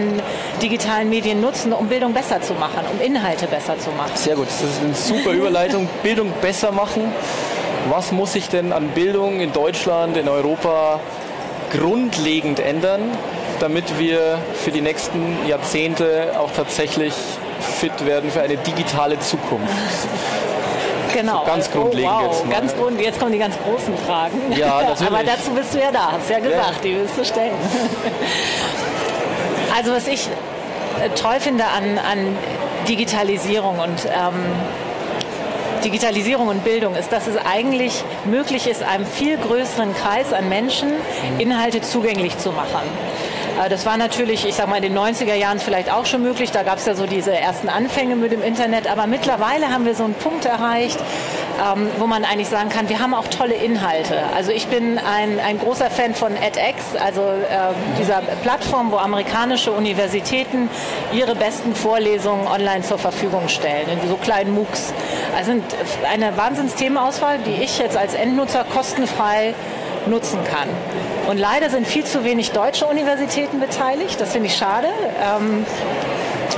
digitalen 0.62 1.10
Medien 1.10 1.40
nutzen, 1.40 1.72
um 1.72 1.88
Bildung 1.88 2.12
besser 2.12 2.40
zu 2.40 2.54
machen, 2.54 2.84
um 2.92 3.00
Inhalte 3.00 3.46
besser 3.46 3.78
zu 3.78 3.90
machen. 3.90 4.12
Sehr 4.14 4.36
gut, 4.36 4.46
das 4.46 4.62
ist 4.62 4.82
eine 4.82 4.94
super 4.94 5.32
Überleitung. 5.32 5.88
Bildung 6.02 6.32
besser 6.40 6.72
machen. 6.72 7.12
Was 7.90 8.10
muss 8.10 8.32
sich 8.32 8.48
denn 8.48 8.72
an 8.72 8.88
Bildung 8.88 9.40
in 9.40 9.52
Deutschland, 9.52 10.16
in 10.16 10.28
Europa 10.28 11.00
grundlegend 11.70 12.58
ändern, 12.60 13.02
damit 13.60 13.98
wir 13.98 14.38
für 14.54 14.70
die 14.70 14.80
nächsten 14.80 15.46
Jahrzehnte 15.46 16.32
auch 16.38 16.50
tatsächlich 16.52 17.14
fit 17.60 18.06
werden 18.06 18.30
für 18.30 18.42
eine 18.42 18.56
digitale 18.56 19.18
Zukunft. 19.20 19.72
Genau. 21.12 21.40
So 21.40 21.46
ganz 21.46 21.70
grundlegend 21.70 22.12
oh, 22.12 22.26
wow. 22.26 22.32
jetzt. 22.32 22.46
Mal. 22.46 22.52
Ganz 22.52 22.76
grund, 22.76 23.00
jetzt 23.00 23.18
kommen 23.18 23.32
die 23.32 23.38
ganz 23.38 23.56
großen 23.58 23.96
Fragen. 24.06 24.38
Ja, 24.56 24.82
natürlich. 24.88 25.12
Aber 25.12 25.24
dazu 25.24 25.50
bist 25.52 25.74
du 25.74 25.78
ja 25.78 25.90
da, 25.90 26.12
hast 26.12 26.28
ja 26.28 26.38
gesagt, 26.38 26.76
ja. 26.76 26.82
die 26.82 26.96
willst 26.96 27.16
du 27.16 27.24
stellen. 27.24 27.54
Also 29.76 29.92
was 29.92 30.06
ich 30.06 30.26
äh, 31.04 31.10
toll 31.10 31.38
finde 31.38 31.64
an, 31.64 31.98
an 31.98 32.38
Digitalisierung 32.88 33.78
und 33.78 34.06
ähm, 34.06 34.34
Digitalisierung 35.84 36.48
und 36.48 36.64
Bildung 36.64 36.94
ist, 36.94 37.12
dass 37.12 37.26
es 37.26 37.36
eigentlich 37.36 38.02
möglich 38.24 38.66
ist, 38.66 38.82
einem 38.82 39.04
viel 39.04 39.36
größeren 39.36 39.94
Kreis 39.94 40.32
an 40.32 40.48
Menschen 40.48 40.88
mhm. 40.88 41.40
Inhalte 41.40 41.82
zugänglich 41.82 42.38
zu 42.38 42.52
machen. 42.52 42.80
Äh, 43.62 43.68
das 43.68 43.86
war 43.86 43.96
natürlich, 43.96 44.46
ich 44.46 44.54
sag 44.54 44.68
mal, 44.68 44.76
in 44.76 44.82
den 44.82 44.98
90er 44.98 45.34
Jahren 45.34 45.58
vielleicht 45.58 45.92
auch 45.92 46.06
schon 46.06 46.22
möglich. 46.22 46.50
Da 46.50 46.62
gab 46.62 46.78
es 46.78 46.86
ja 46.86 46.94
so 46.94 47.06
diese 47.06 47.36
ersten 47.36 47.68
Anfänge 47.68 48.16
mit 48.16 48.32
dem 48.32 48.42
Internet. 48.42 48.88
Aber 48.88 49.06
mittlerweile 49.06 49.70
haben 49.70 49.84
wir 49.84 49.94
so 49.94 50.04
einen 50.04 50.14
Punkt 50.14 50.44
erreicht, 50.44 50.98
ähm, 51.58 51.88
wo 51.98 52.06
man 52.06 52.24
eigentlich 52.24 52.48
sagen 52.48 52.68
kann, 52.68 52.88
wir 52.88 53.00
haben 53.00 53.14
auch 53.14 53.28
tolle 53.28 53.54
Inhalte. 53.54 54.18
Also 54.34 54.52
ich 54.52 54.66
bin 54.66 54.98
ein, 54.98 55.40
ein 55.40 55.58
großer 55.58 55.90
Fan 55.90 56.14
von 56.14 56.36
edX, 56.36 56.96
also 57.02 57.22
äh, 57.22 57.72
dieser 57.98 58.20
Plattform, 58.42 58.92
wo 58.92 58.96
amerikanische 58.96 59.72
Universitäten 59.72 60.68
ihre 61.12 61.34
besten 61.34 61.74
Vorlesungen 61.74 62.46
online 62.46 62.82
zur 62.82 62.98
Verfügung 62.98 63.48
stellen, 63.48 63.88
in 63.88 64.08
so 64.08 64.16
kleinen 64.16 64.54
MOOCs. 64.54 64.92
Also 65.36 65.52
eine 66.10 66.36
Wahnsinnsthemenauswahl, 66.36 67.38
die 67.38 67.62
ich 67.62 67.78
jetzt 67.78 67.96
als 67.96 68.14
Endnutzer 68.14 68.64
kostenfrei 68.64 69.54
nutzen 70.06 70.38
kann. 70.44 70.68
Und 71.28 71.38
leider 71.38 71.70
sind 71.70 71.86
viel 71.86 72.04
zu 72.04 72.24
wenig 72.24 72.52
deutsche 72.52 72.86
Universitäten 72.86 73.60
beteiligt. 73.60 74.20
Das 74.20 74.32
finde 74.32 74.48
ich 74.48 74.56
schade. 74.56 74.88
Ähm, 75.22 75.66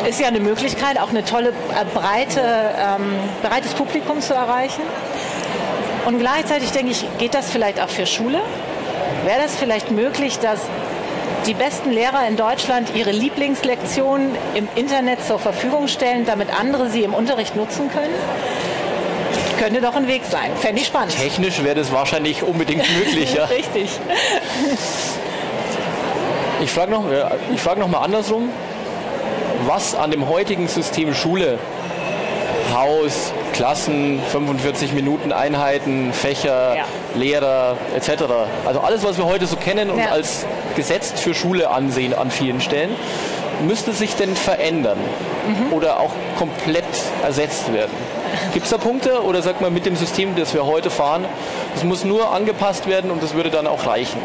ist 0.09 0.21
ja 0.21 0.29
eine 0.29 0.41
Möglichkeit, 0.41 0.99
auch 1.00 1.11
eine 1.11 1.25
tolle, 1.25 1.49
äh, 1.49 1.85
breite, 1.95 2.41
ähm, 2.41 3.15
breites 3.43 3.75
Publikum 3.75 4.21
zu 4.21 4.35
erreichen. 4.35 4.83
Und 6.06 6.19
gleichzeitig 6.19 6.71
denke 6.73 6.93
ich, 6.93 7.05
geht 7.19 7.35
das 7.35 7.50
vielleicht 7.50 7.81
auch 7.81 7.89
für 7.89 8.06
Schule? 8.06 8.41
Wäre 9.25 9.43
das 9.43 9.56
vielleicht 9.56 9.91
möglich, 9.91 10.39
dass 10.39 10.61
die 11.47 11.55
besten 11.55 11.90
Lehrer 11.90 12.26
in 12.28 12.37
Deutschland 12.37 12.95
ihre 12.95 13.11
Lieblingslektionen 13.11 14.35
im 14.55 14.69
Internet 14.75 15.25
zur 15.25 15.38
Verfügung 15.38 15.88
stellen, 15.88 16.25
damit 16.25 16.49
andere 16.59 16.88
sie 16.88 17.02
im 17.02 17.14
Unterricht 17.14 17.57
nutzen 17.57 17.90
können? 17.90 18.14
Könnte 19.59 19.81
doch 19.81 19.97
ein 19.97 20.07
Weg 20.07 20.23
sein. 20.25 20.50
Fände 20.57 20.81
ich 20.81 20.87
spannend. 20.87 21.17
Technisch 21.17 21.62
wäre 21.62 21.75
das 21.75 21.93
wahrscheinlich 21.93 22.43
unbedingt 22.43 22.85
möglich. 22.97 23.35
Ja. 23.35 23.45
Richtig. 23.50 23.91
Ich 26.62 26.71
frage 26.71 26.91
noch, 26.91 27.05
frag 27.57 27.79
noch 27.79 27.88
mal 27.88 28.00
andersrum. 28.00 28.50
Was 29.67 29.95
an 29.95 30.11
dem 30.11 30.29
heutigen 30.29 30.69
System 30.69 31.15
Schule, 31.15 31.59
Haus, 32.73 33.33
Klassen, 33.53 34.21
45 34.31 34.93
Minuten 34.93 35.33
Einheiten, 35.33 36.12
Fächer, 36.12 36.77
ja. 36.77 36.85
Lehrer 37.17 37.77
etc. 37.97 38.25
Also 38.65 38.81
alles, 38.81 39.05
was 39.05 39.19
wir 39.19 39.25
heute 39.25 39.47
so 39.47 39.57
kennen 39.57 39.91
und 39.91 39.99
ja. 39.99 40.11
als 40.11 40.47
gesetzt 40.77 41.19
für 41.19 41.35
Schule 41.35 41.71
ansehen 41.71 42.15
an 42.15 42.31
vielen 42.31 42.61
Stellen, 42.61 42.91
müsste 43.67 43.93
sich 43.93 44.15
denn 44.15 44.37
verändern 44.37 44.99
mhm. 45.49 45.73
oder 45.73 45.99
auch 45.99 46.12
komplett 46.38 46.85
ersetzt 47.25 47.73
werden? 47.73 47.93
Gibt 48.52 48.64
es 48.64 48.70
da 48.70 48.78
Punkte 48.78 49.23
oder 49.23 49.42
sagt 49.42 49.61
man 49.61 49.73
mit 49.73 49.87
dem 49.87 49.97
System, 49.97 50.35
das 50.37 50.54
wir 50.54 50.66
heute 50.66 50.90
fahren, 50.90 51.25
es 51.75 51.85
muss 51.85 52.04
nur 52.04 52.32
angepasst 52.32 52.87
werden 52.87 53.11
und 53.11 53.23
das 53.23 53.35
würde 53.35 53.50
dann 53.50 53.66
auch 53.66 53.87
reichen? 53.87 54.18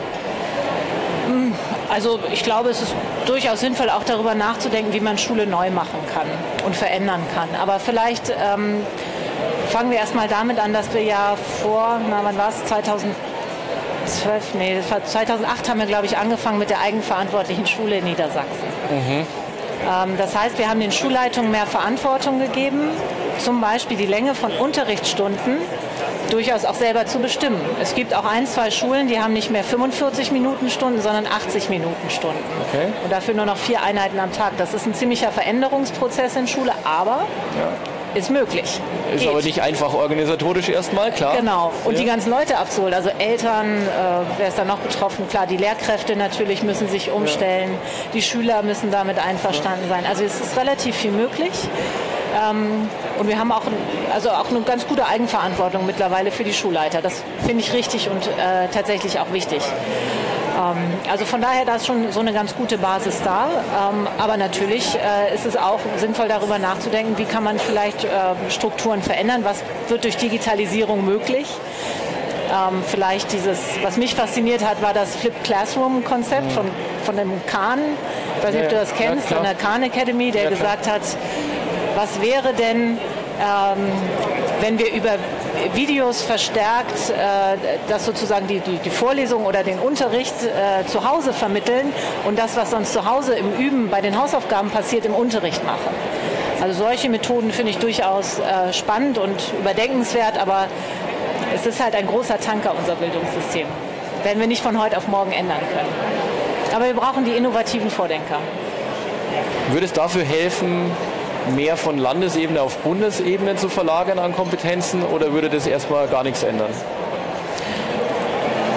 Also 1.94 2.20
ich 2.32 2.42
glaube, 2.42 2.70
es 2.70 2.82
ist 2.82 2.96
durchaus 3.28 3.60
sinnvoll, 3.60 3.92
auch 3.92 4.04
darüber 4.04 4.34
nachzudenken, 4.34 4.94
wie 4.94 5.00
man 5.00 5.20
Schule 5.20 5.46
neu 5.46 5.70
machen 5.70 6.00
kann 6.12 6.26
und 6.66 6.76
verändern 6.76 7.22
kann. 7.36 7.50
Aber 7.62 7.80
vielleicht 7.80 8.30
ähm, 8.32 8.84
fangen 9.70 9.92
wir 9.92 10.00
erstmal 10.00 10.28
damit 10.28 10.60
an, 10.60 10.74
dass 10.74 10.92
wir 10.92 11.04
ja 11.04 11.36
vor, 11.62 12.00
na 12.10 12.22
wann 12.24 12.36
war 12.36 12.50
es, 12.50 12.66
2012, 12.66 13.14
nee, 14.56 14.82
2008 15.06 15.70
haben 15.70 15.80
wir, 15.80 15.86
glaube 15.86 16.08
ich, 16.08 16.18
angefangen 16.18 16.58
mit 16.58 16.72
der 16.72 16.82
eigenverantwortlichen 16.82 17.68
Schule 17.68 17.98
in 17.98 18.06
Niedersachsen. 18.06 18.68
Mhm. 18.90 19.28
Ähm, 19.86 20.18
das 20.18 20.36
heißt, 20.36 20.58
wir 20.58 20.68
haben 20.70 20.80
den 20.80 20.92
Schulleitungen 20.92 21.52
mehr 21.52 21.68
Verantwortung 21.68 22.40
gegeben, 22.40 22.90
zum 23.40 23.62
Beispiel 23.62 23.98
die 23.98 24.06
Länge 24.06 24.36
von 24.36 24.52
Unterrichtsstunden 24.52 25.58
durchaus 26.34 26.66
auch 26.66 26.74
selber 26.74 27.06
zu 27.06 27.20
bestimmen. 27.20 27.60
Es 27.82 27.96
gibt 27.96 28.16
auch 28.16 28.26
ein, 28.26 28.48
zwei 28.48 28.72
Schulen, 28.72 29.08
die 29.08 29.20
haben 29.20 29.34
nicht 29.34 29.52
mehr 29.52 29.64
45 29.64 30.32
Minuten 30.32 30.70
Stunden, 30.70 31.02
sondern 31.02 31.28
80 31.28 31.70
Minuten 31.70 32.10
Stunden. 32.10 32.44
Okay. 32.70 32.88
Und 33.04 33.12
dafür 33.12 33.34
nur 33.36 33.46
noch 33.46 33.58
vier 33.58 33.84
Einheiten 33.84 34.20
am 34.20 34.32
Tag. 34.32 34.54
Das 34.58 34.74
ist 34.74 34.86
ein 34.86 34.96
ziemlicher 34.96 35.32
Veränderungsprozess 35.32 36.36
in 36.36 36.48
Schule, 36.48 36.72
aber 36.84 37.26
ja. 37.60 38.18
ist 38.18 38.32
möglich. 38.32 38.80
Ist 39.14 39.22
geht. 39.22 39.30
aber 39.30 39.42
nicht 39.42 39.62
einfach 39.62 39.94
organisatorisch 39.94 40.70
erstmal, 40.70 41.12
klar. 41.12 41.36
Genau. 41.38 41.72
Und 41.84 41.94
ja. 41.94 42.00
die 42.00 42.06
ganzen 42.06 42.32
Leute 42.32 42.58
abzuholen. 42.58 42.96
Also 42.96 43.10
Eltern, 43.10 43.68
äh, 43.68 43.90
wer 44.38 44.48
ist 44.48 44.58
da 44.58 44.66
noch 44.66 44.80
betroffen? 44.80 45.28
Klar, 45.30 45.46
die 45.46 45.58
Lehrkräfte 45.58 46.16
natürlich 46.16 46.64
müssen 46.64 46.88
sich 46.88 47.12
umstellen. 47.12 47.74
Ja. 47.74 48.12
Die 48.14 48.22
Schüler 48.24 48.64
müssen 48.64 48.92
damit 48.92 49.20
einverstanden 49.20 49.88
ja. 49.88 49.96
sein. 49.96 50.06
Also 50.08 50.24
es 50.24 50.40
ist 50.40 50.58
relativ 50.58 50.96
viel 50.96 51.12
möglich. 51.12 51.52
Ähm, 52.34 52.90
und 53.20 53.28
wir 53.28 53.38
haben 53.38 53.52
auch, 53.52 53.64
also 54.14 54.30
auch 54.30 54.50
eine 54.50 54.62
ganz 54.62 54.88
gute 54.88 55.06
Eigenverantwortung 55.06 55.86
mittlerweile 55.86 56.32
für 56.32 56.44
die 56.44 56.54
Schulleiter. 56.54 57.02
Das 57.02 57.24
finde 57.46 57.62
ich 57.62 57.74
richtig 57.74 58.10
und 58.10 58.28
äh, 58.28 58.68
tatsächlich 58.72 59.20
auch 59.20 59.32
wichtig. 59.32 59.62
Ähm, 60.56 60.78
also 61.10 61.26
von 61.26 61.42
daher, 61.42 61.66
da 61.66 61.76
ist 61.76 61.86
schon 61.86 62.12
so 62.12 62.20
eine 62.20 62.34
ganz 62.34 62.56
gute 62.56 62.78
Basis 62.78 63.22
da. 63.24 63.48
Ähm, 63.92 64.08
aber 64.18 64.38
natürlich 64.38 64.96
äh, 64.96 65.34
ist 65.34 65.46
es 65.46 65.58
auch 65.58 65.80
sinnvoll, 65.98 66.28
darüber 66.28 66.60
nachzudenken, 66.60 67.18
wie 67.18 67.26
kann 67.26 67.44
man 67.44 67.60
vielleicht 67.60 68.04
äh, 68.04 68.10
Strukturen 68.50 69.02
verändern, 69.02 69.44
was 69.44 69.64
wird 69.90 70.04
durch 70.04 70.18
Digitalisierung 70.18 71.06
möglich. 71.06 71.48
Ähm, 72.52 72.84
vielleicht 72.86 73.32
dieses, 73.32 73.60
was 73.82 73.98
mich 73.98 74.16
fasziniert 74.16 74.64
hat, 74.64 74.82
war 74.82 74.94
das 74.94 75.16
Flip 75.16 75.34
Classroom 75.44 76.04
Konzept 76.04 76.52
von, 76.52 76.66
von 77.04 77.18
dem 77.18 77.32
Kahn. 77.48 77.80
Ich 78.38 78.44
weiß 78.44 78.54
nicht, 78.54 78.64
ob 78.66 78.70
du 78.70 78.76
das 78.76 78.94
kennst, 78.94 79.32
ja, 79.32 79.38
an 79.38 79.44
der 79.44 79.56
Khan 79.56 79.84
Academy, 79.84 80.30
der 80.30 80.44
ja, 80.44 80.50
gesagt 80.50 80.88
hat, 80.88 81.02
was 81.96 82.22
wäre 82.22 82.54
denn, 82.54 82.98
ähm, 83.40 83.92
wenn 84.62 84.80
wir 84.80 84.94
über 84.94 85.16
Videos 85.74 86.22
verstärkt 86.22 87.10
äh, 87.10 87.58
das 87.88 88.06
sozusagen 88.06 88.48
die, 88.48 88.60
die, 88.60 88.78
die, 88.78 88.90
Vorlesung 88.90 89.46
oder 89.46 89.64
den 89.64 89.80
Unterricht 89.80 90.34
äh, 90.44 90.86
zu 90.86 91.08
Hause 91.10 91.34
vermitteln 91.34 91.94
und 92.26 92.38
das, 92.40 92.56
was 92.56 92.72
sonst 92.72 92.94
zu 92.94 93.10
Hause 93.10 93.36
im 93.36 93.54
Üben 93.54 93.90
bei 93.90 94.02
den 94.02 94.20
Hausaufgaben 94.20 94.70
passiert, 94.70 95.06
im 95.06 95.14
Unterricht 95.14 95.64
machen. 95.66 95.90
Also 96.62 96.84
solche 96.84 97.10
Methoden 97.10 97.52
finde 97.52 97.72
ich 97.72 97.78
durchaus 97.78 98.40
äh, 98.40 98.72
spannend 98.74 99.18
und 99.18 99.54
überdenkenswert, 99.60 100.38
aber 100.40 100.68
es 101.54 101.66
ist 101.66 101.84
halt 101.84 101.96
ein 101.96 102.08
großer 102.08 102.40
Tanker, 102.40 102.74
unser 102.78 102.96
Bildungssystem. 102.96 103.68
Werden 104.24 104.40
wir 104.40 104.48
nicht 104.48 104.64
von 104.64 104.82
heute 104.82 104.98
auf 104.98 105.08
morgen 105.08 105.32
ändern 105.34 105.60
können. 105.60 105.90
Aber 106.74 106.86
wir 106.86 106.94
brauchen 106.94 107.26
die 107.26 107.32
innovativen 107.32 107.90
Vordenker. 107.90 108.40
Würde 109.72 109.86
es 109.86 109.94
dafür 109.94 110.24
helfen, 110.24 110.92
mehr 111.56 111.78
von 111.78 111.98
Landesebene 111.98 112.62
auf 112.62 112.78
Bundesebene 112.78 113.56
zu 113.56 113.70
verlagern 113.70 114.20
an 114.20 114.36
Kompetenzen 114.36 115.04
oder 115.04 115.34
würde 115.34 115.50
das 115.50 115.68
erstmal 115.68 116.08
gar 116.08 116.24
nichts 116.24 116.44
ändern? 116.44 116.72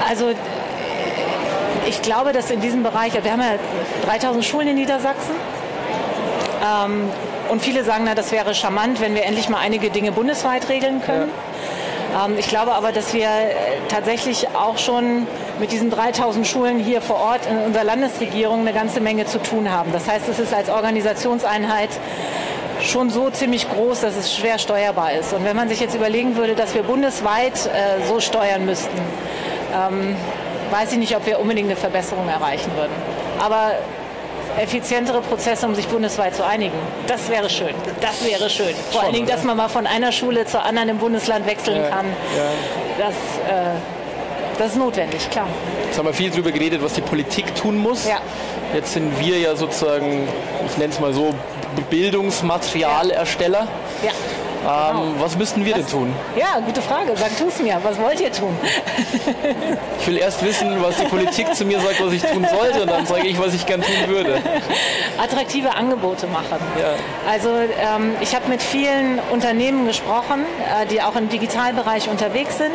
Also 0.08 0.32
ich 1.88 2.02
glaube, 2.02 2.32
dass 2.32 2.50
in 2.50 2.60
diesem 2.60 2.82
Bereich, 2.82 3.12
wir 3.12 3.30
haben 3.30 3.40
ja 3.40 3.58
3000 4.06 4.44
Schulen 4.44 4.68
in 4.68 4.74
Niedersachsen 4.76 5.34
ähm, 6.64 7.08
und 7.48 7.62
viele 7.62 7.84
sagen, 7.84 8.04
na, 8.06 8.14
das 8.14 8.32
wäre 8.32 8.54
charmant, 8.54 9.00
wenn 9.00 9.14
wir 9.14 9.24
endlich 9.24 9.48
mal 9.48 9.58
einige 9.58 9.90
Dinge 9.90 10.12
bundesweit 10.12 10.68
regeln 10.68 11.00
können. 11.02 11.30
Ja. 12.12 12.26
Ähm, 12.26 12.38
ich 12.38 12.48
glaube 12.48 12.72
aber, 12.72 12.92
dass 12.92 13.14
wir 13.14 13.28
tatsächlich 13.88 14.48
auch 14.48 14.78
schon 14.78 15.26
mit 15.60 15.72
diesen 15.72 15.90
3000 15.90 16.46
Schulen 16.46 16.78
hier 16.78 17.00
vor 17.00 17.16
Ort 17.16 17.40
in 17.50 17.58
unserer 17.58 17.84
Landesregierung 17.84 18.60
eine 18.60 18.72
ganze 18.72 19.00
Menge 19.00 19.26
zu 19.26 19.38
tun 19.42 19.70
haben. 19.70 19.92
Das 19.92 20.08
heißt, 20.08 20.28
es 20.28 20.38
ist 20.38 20.52
als 20.52 20.68
Organisationseinheit 20.68 21.90
schon 22.90 23.10
so 23.10 23.30
ziemlich 23.30 23.68
groß, 23.70 24.00
dass 24.00 24.16
es 24.16 24.34
schwer 24.34 24.58
steuerbar 24.58 25.12
ist. 25.12 25.32
Und 25.32 25.44
wenn 25.44 25.56
man 25.56 25.68
sich 25.68 25.80
jetzt 25.80 25.94
überlegen 25.94 26.36
würde, 26.36 26.54
dass 26.54 26.74
wir 26.74 26.82
bundesweit 26.82 27.66
äh, 27.66 28.06
so 28.06 28.20
steuern 28.20 28.64
müssten, 28.64 28.98
ähm, 29.74 30.16
weiß 30.70 30.92
ich 30.92 30.98
nicht, 30.98 31.16
ob 31.16 31.26
wir 31.26 31.38
unbedingt 31.38 31.68
eine 31.68 31.76
Verbesserung 31.76 32.28
erreichen 32.28 32.70
würden. 32.76 32.92
Aber 33.38 33.72
effizientere 34.58 35.20
Prozesse, 35.20 35.66
um 35.66 35.74
sich 35.74 35.86
bundesweit 35.88 36.34
zu 36.34 36.44
einigen. 36.44 36.78
Das 37.06 37.28
wäre 37.28 37.50
schön. 37.50 37.74
Das 38.00 38.24
wäre 38.24 38.48
schön. 38.48 38.74
Vor 38.90 39.02
allen 39.02 39.12
Dingen, 39.12 39.26
dass 39.26 39.44
man 39.44 39.56
mal 39.56 39.68
von 39.68 39.86
einer 39.86 40.12
Schule 40.12 40.46
zur 40.46 40.64
anderen 40.64 40.88
im 40.88 40.98
Bundesland 40.98 41.46
wechseln 41.46 41.82
ja, 41.82 41.88
kann. 41.90 42.06
Ja. 42.36 43.06
Das, 43.06 43.14
äh, 43.14 43.74
das 44.58 44.68
ist 44.68 44.76
notwendig, 44.76 45.28
klar. 45.30 45.46
Jetzt 45.86 45.98
haben 45.98 46.06
wir 46.06 46.14
viel 46.14 46.30
darüber 46.30 46.52
geredet, 46.52 46.82
was 46.82 46.94
die 46.94 47.00
Politik 47.00 47.54
tun 47.54 47.78
muss. 47.78 48.06
Ja. 48.06 48.20
Jetzt 48.74 48.92
sind 48.92 49.18
wir 49.20 49.38
ja 49.38 49.56
sozusagen, 49.56 50.28
ich 50.68 50.76
nenne 50.76 50.92
es 50.92 51.00
mal 51.00 51.12
so, 51.12 51.34
Bildungsmaterialersteller. 51.90 53.68
Ja. 54.02 54.10
Ähm, 54.66 54.96
genau. 54.96 55.14
Was 55.20 55.36
müssten 55.36 55.64
wir 55.64 55.76
was, 55.76 55.82
denn 55.82 55.90
tun? 55.90 56.14
Ja, 56.36 56.58
gute 56.64 56.82
Frage. 56.82 57.12
Sag 57.14 57.36
tu 57.38 57.46
es 57.48 57.60
mir. 57.60 57.78
Was 57.82 57.98
wollt 57.98 58.20
ihr 58.20 58.32
tun? 58.32 58.56
ich 60.00 60.06
will 60.06 60.16
erst 60.16 60.44
wissen, 60.44 60.82
was 60.82 60.96
die 60.96 61.04
Politik 61.04 61.54
zu 61.54 61.64
mir 61.64 61.78
sagt, 61.78 62.04
was 62.04 62.12
ich 62.12 62.22
tun 62.22 62.44
sollte, 62.50 62.82
und 62.82 62.90
dann 62.90 63.06
sage 63.06 63.28
ich, 63.28 63.38
was 63.38 63.54
ich 63.54 63.64
gern 63.64 63.80
tun 63.80 64.08
würde. 64.08 64.40
Attraktive 65.18 65.72
Angebote 65.74 66.26
machen. 66.26 66.58
Ja. 66.80 66.94
Also 67.30 67.50
ähm, 67.50 68.16
ich 68.20 68.34
habe 68.34 68.48
mit 68.48 68.60
vielen 68.60 69.20
Unternehmen 69.30 69.86
gesprochen, 69.86 70.44
äh, 70.82 70.86
die 70.86 71.00
auch 71.00 71.14
im 71.14 71.28
Digitalbereich 71.28 72.08
unterwegs 72.08 72.58
sind, 72.58 72.74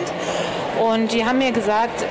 und 0.81 1.11
die 1.11 1.25
haben 1.25 1.37
mir 1.37 1.51
gesagt, 1.51 2.05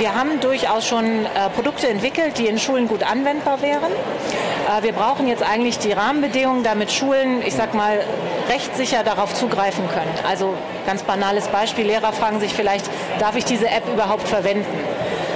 wir 0.00 0.14
haben 0.14 0.40
durchaus 0.40 0.86
schon 0.86 1.04
äh, 1.04 1.50
Produkte 1.54 1.86
entwickelt, 1.86 2.38
die 2.38 2.46
in 2.46 2.58
Schulen 2.58 2.88
gut 2.88 3.02
anwendbar 3.02 3.60
wären. 3.60 3.92
Äh, 3.92 4.82
wir 4.82 4.92
brauchen 4.92 5.28
jetzt 5.28 5.42
eigentlich 5.42 5.78
die 5.78 5.92
Rahmenbedingungen, 5.92 6.64
damit 6.64 6.90
Schulen, 6.90 7.42
ich 7.46 7.54
sag 7.54 7.74
mal, 7.74 8.00
rechtssicher 8.48 9.04
darauf 9.04 9.34
zugreifen 9.34 9.86
können. 9.90 10.12
Also 10.26 10.54
ganz 10.86 11.02
banales 11.02 11.48
Beispiel, 11.48 11.86
Lehrer 11.86 12.12
fragen 12.12 12.40
sich 12.40 12.54
vielleicht, 12.54 12.88
darf 13.18 13.36
ich 13.36 13.44
diese 13.44 13.68
App 13.68 13.86
überhaupt 13.92 14.26
verwenden, 14.26 14.66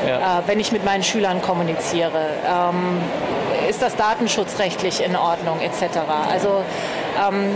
ja. 0.08 0.38
äh, 0.38 0.42
wenn 0.46 0.58
ich 0.58 0.72
mit 0.72 0.84
meinen 0.84 1.02
Schülern 1.02 1.42
kommuniziere? 1.42 2.30
Ähm, 2.48 3.02
ist 3.68 3.82
das 3.82 3.96
datenschutzrechtlich 3.96 5.04
in 5.04 5.14
Ordnung 5.16 5.60
etc. 5.60 5.98
Also 6.30 6.62
ähm, 7.28 7.50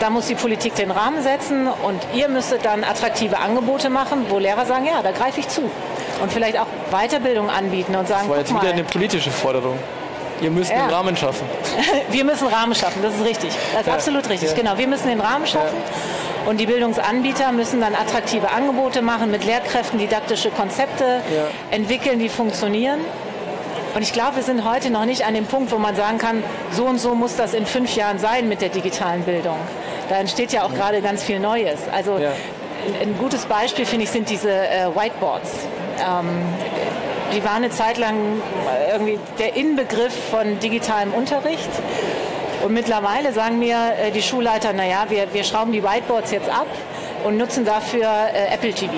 da 0.00 0.10
muss 0.10 0.26
die 0.26 0.34
Politik 0.34 0.74
den 0.74 0.90
Rahmen 0.90 1.22
setzen 1.22 1.68
und 1.68 2.00
ihr 2.14 2.28
müsstet 2.28 2.64
dann 2.64 2.84
attraktive 2.84 3.38
Angebote 3.38 3.90
machen, 3.90 4.26
wo 4.28 4.38
Lehrer 4.38 4.66
sagen, 4.66 4.86
ja, 4.86 5.02
da 5.02 5.12
greife 5.12 5.40
ich 5.40 5.48
zu. 5.48 5.62
Und 6.20 6.32
vielleicht 6.32 6.58
auch 6.58 6.66
Weiterbildung 6.90 7.48
anbieten 7.48 7.94
und 7.94 8.08
sagen, 8.08 8.22
das 8.22 8.30
war 8.30 8.38
jetzt 8.38 8.50
wieder 8.50 8.62
mal, 8.62 8.72
eine 8.72 8.84
politische 8.84 9.30
Forderung. 9.30 9.78
Ihr 10.40 10.50
müsst 10.50 10.70
ja. 10.70 10.86
den 10.86 10.90
Rahmen 10.94 11.16
schaffen. 11.16 11.46
wir 12.10 12.24
müssen 12.24 12.46
Rahmen 12.46 12.74
schaffen, 12.74 13.02
das 13.02 13.14
ist 13.14 13.24
richtig. 13.24 13.50
Das 13.72 13.82
ist 13.82 13.86
ja. 13.86 13.94
absolut 13.94 14.28
richtig, 14.28 14.50
ja. 14.50 14.56
genau. 14.56 14.78
Wir 14.78 14.86
müssen 14.86 15.08
den 15.08 15.20
Rahmen 15.20 15.46
schaffen. 15.46 15.76
Und 16.46 16.58
die 16.58 16.66
Bildungsanbieter 16.66 17.52
müssen 17.52 17.80
dann 17.80 17.94
attraktive 17.94 18.50
Angebote 18.50 19.02
machen, 19.02 19.30
mit 19.30 19.44
Lehrkräften 19.44 19.98
didaktische 19.98 20.50
Konzepte 20.50 21.20
entwickeln, 21.70 22.20
die 22.20 22.28
funktionieren. 22.28 23.00
Und 23.94 24.02
ich 24.02 24.12
glaube, 24.12 24.36
wir 24.36 24.42
sind 24.42 24.64
heute 24.64 24.90
noch 24.90 25.04
nicht 25.04 25.26
an 25.26 25.34
dem 25.34 25.46
Punkt, 25.46 25.72
wo 25.72 25.78
man 25.78 25.96
sagen 25.96 26.18
kann, 26.18 26.42
so 26.72 26.84
und 26.84 26.98
so 26.98 27.14
muss 27.14 27.36
das 27.36 27.52
in 27.52 27.66
fünf 27.66 27.94
Jahren 27.96 28.18
sein 28.18 28.48
mit 28.48 28.60
der 28.62 28.68
digitalen 28.68 29.22
Bildung. 29.24 29.56
Da 30.08 30.16
entsteht 30.16 30.52
ja 30.52 30.62
auch 30.62 30.72
gerade 30.72 31.02
ganz 31.02 31.22
viel 31.22 31.38
Neues. 31.40 31.80
Also 31.92 32.14
ein, 32.14 32.22
ein, 33.02 33.18
gutes 33.18 33.44
Beispiel, 33.44 33.84
finde 33.84 34.04
ich, 34.04 34.10
sind 34.10 34.30
diese 34.30 34.50
äh, 34.50 34.86
Whiteboards. 34.94 35.50
Ähm, 35.98 36.28
die 37.34 37.44
waren 37.44 37.56
eine 37.56 37.70
Zeit 37.70 37.98
lang 37.98 38.16
irgendwie 38.92 39.18
der 39.38 39.56
Inbegriff 39.56 40.14
von 40.30 40.58
digitalem 40.60 41.12
Unterricht. 41.12 41.68
Und 42.64 42.72
mittlerweile 42.72 43.32
sagen 43.32 43.58
mir 43.58 43.76
äh, 44.02 44.10
die 44.10 44.22
Schulleiter, 44.22 44.72
naja, 44.72 45.06
wir, 45.08 45.32
wir 45.32 45.44
schrauben 45.44 45.72
die 45.72 45.82
Whiteboards 45.82 46.30
jetzt 46.32 46.48
ab 46.48 46.66
und 47.24 47.36
nutzen 47.36 47.64
dafür 47.64 48.08
äh, 48.32 48.54
Apple 48.54 48.72
TV. 48.72 48.92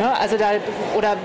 Ja, 0.00 0.14
also 0.20 0.36
da, 0.36 0.52
oder 0.96 1.16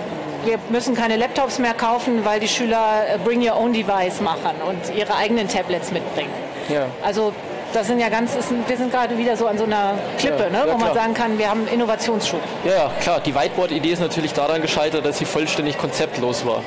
wir 0.46 0.60
müssen 0.70 0.96
keine 0.96 1.18
Laptops 1.18 1.60
mehr 1.60 1.74
kaufen, 1.74 2.24
weil 2.24 2.40
die 2.40 2.48
Schüler 2.48 3.04
äh, 3.14 3.18
Bring 3.18 3.42
Your 3.42 3.58
Own 3.58 3.74
Device 3.74 4.22
machen 4.22 4.56
und 4.68 4.96
ihre 4.96 5.16
eigenen 5.16 5.48
Tablets 5.48 5.92
mitbringen. 5.92 6.32
Ja. 6.70 6.86
Also 7.04 7.34
das 7.76 7.88
sind 7.88 8.00
ja 8.00 8.10
ganz, 8.10 8.36
ist, 8.36 8.50
wir 8.68 8.78
sind 8.78 8.92
gerade 8.92 9.18
wieder 9.18 9.36
so 9.36 9.48
an 9.48 9.58
so 9.58 9.66
einer 9.66 9.96
Klippe, 10.18 10.44
ja, 10.44 10.50
ne, 10.50 10.64
ja, 10.68 10.74
wo 10.74 10.78
man 10.78 10.94
sagen 10.94 11.14
kann, 11.14 11.38
wir 11.38 11.50
haben 11.50 11.68
Innovationsschub. 11.68 12.40
Ja, 12.64 12.90
klar. 13.02 13.20
Die 13.20 13.36
Whiteboard-Idee 13.36 13.92
ist 13.92 14.00
natürlich 14.00 14.34
daran 14.34 14.62
gescheitert, 14.62 15.06
dass 15.06 15.18
sie 15.18 15.26
vollständig 15.26 15.78
konzeptlos 15.78 16.46
war. 16.46 16.62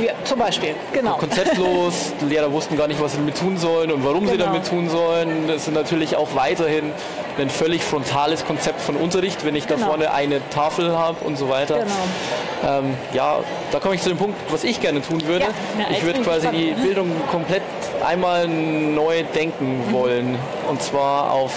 Ja, 0.00 0.12
zum 0.24 0.38
Beispiel, 0.38 0.74
genau. 0.92 1.16
Konzeptlos, 1.18 2.14
die 2.20 2.24
Lehrer 2.24 2.50
wussten 2.50 2.78
gar 2.78 2.88
nicht, 2.88 3.00
was 3.00 3.12
sie 3.12 3.18
damit 3.18 3.38
tun 3.38 3.58
sollen 3.58 3.92
und 3.92 4.04
warum 4.04 4.20
genau. 4.20 4.32
sie 4.32 4.38
damit 4.38 4.66
tun 4.66 4.88
sollen. 4.88 5.46
Das 5.46 5.68
ist 5.68 5.74
natürlich 5.74 6.16
auch 6.16 6.34
weiterhin 6.34 6.92
ein 7.38 7.50
völlig 7.50 7.82
frontales 7.82 8.44
Konzept 8.44 8.80
von 8.80 8.96
Unterricht, 8.96 9.44
wenn 9.44 9.54
ich 9.54 9.66
da 9.66 9.74
genau. 9.74 9.88
vorne 9.88 10.12
eine 10.12 10.40
Tafel 10.50 10.96
habe 10.96 11.24
und 11.24 11.36
so 11.36 11.48
weiter. 11.48 11.78
Genau. 11.78 12.78
Ähm, 12.78 12.94
ja, 13.12 13.40
da 13.70 13.80
komme 13.80 13.94
ich 13.94 14.02
zu 14.02 14.08
dem 14.08 14.18
Punkt, 14.18 14.38
was 14.50 14.64
ich 14.64 14.80
gerne 14.80 15.02
tun 15.02 15.26
würde. 15.26 15.46
Ja, 15.78 15.86
ich 15.90 16.04
würde 16.04 16.20
quasi 16.20 16.48
die 16.48 16.72
Bildung 16.72 17.10
komplett 17.30 17.62
einmal 18.04 18.46
neu 18.46 19.24
denken 19.34 19.88
mhm. 19.88 19.92
wollen 19.92 20.38
und 20.68 20.82
zwar 20.82 21.32
auf, 21.32 21.52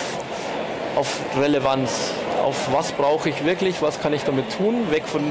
auf 0.96 1.20
Relevanz 1.40 2.12
auf 2.46 2.72
was 2.72 2.92
brauche 2.92 3.30
ich 3.30 3.44
wirklich, 3.44 3.82
was 3.82 4.00
kann 4.00 4.14
ich 4.14 4.24
damit 4.24 4.56
tun, 4.56 4.92
weg 4.92 5.04
von, 5.08 5.24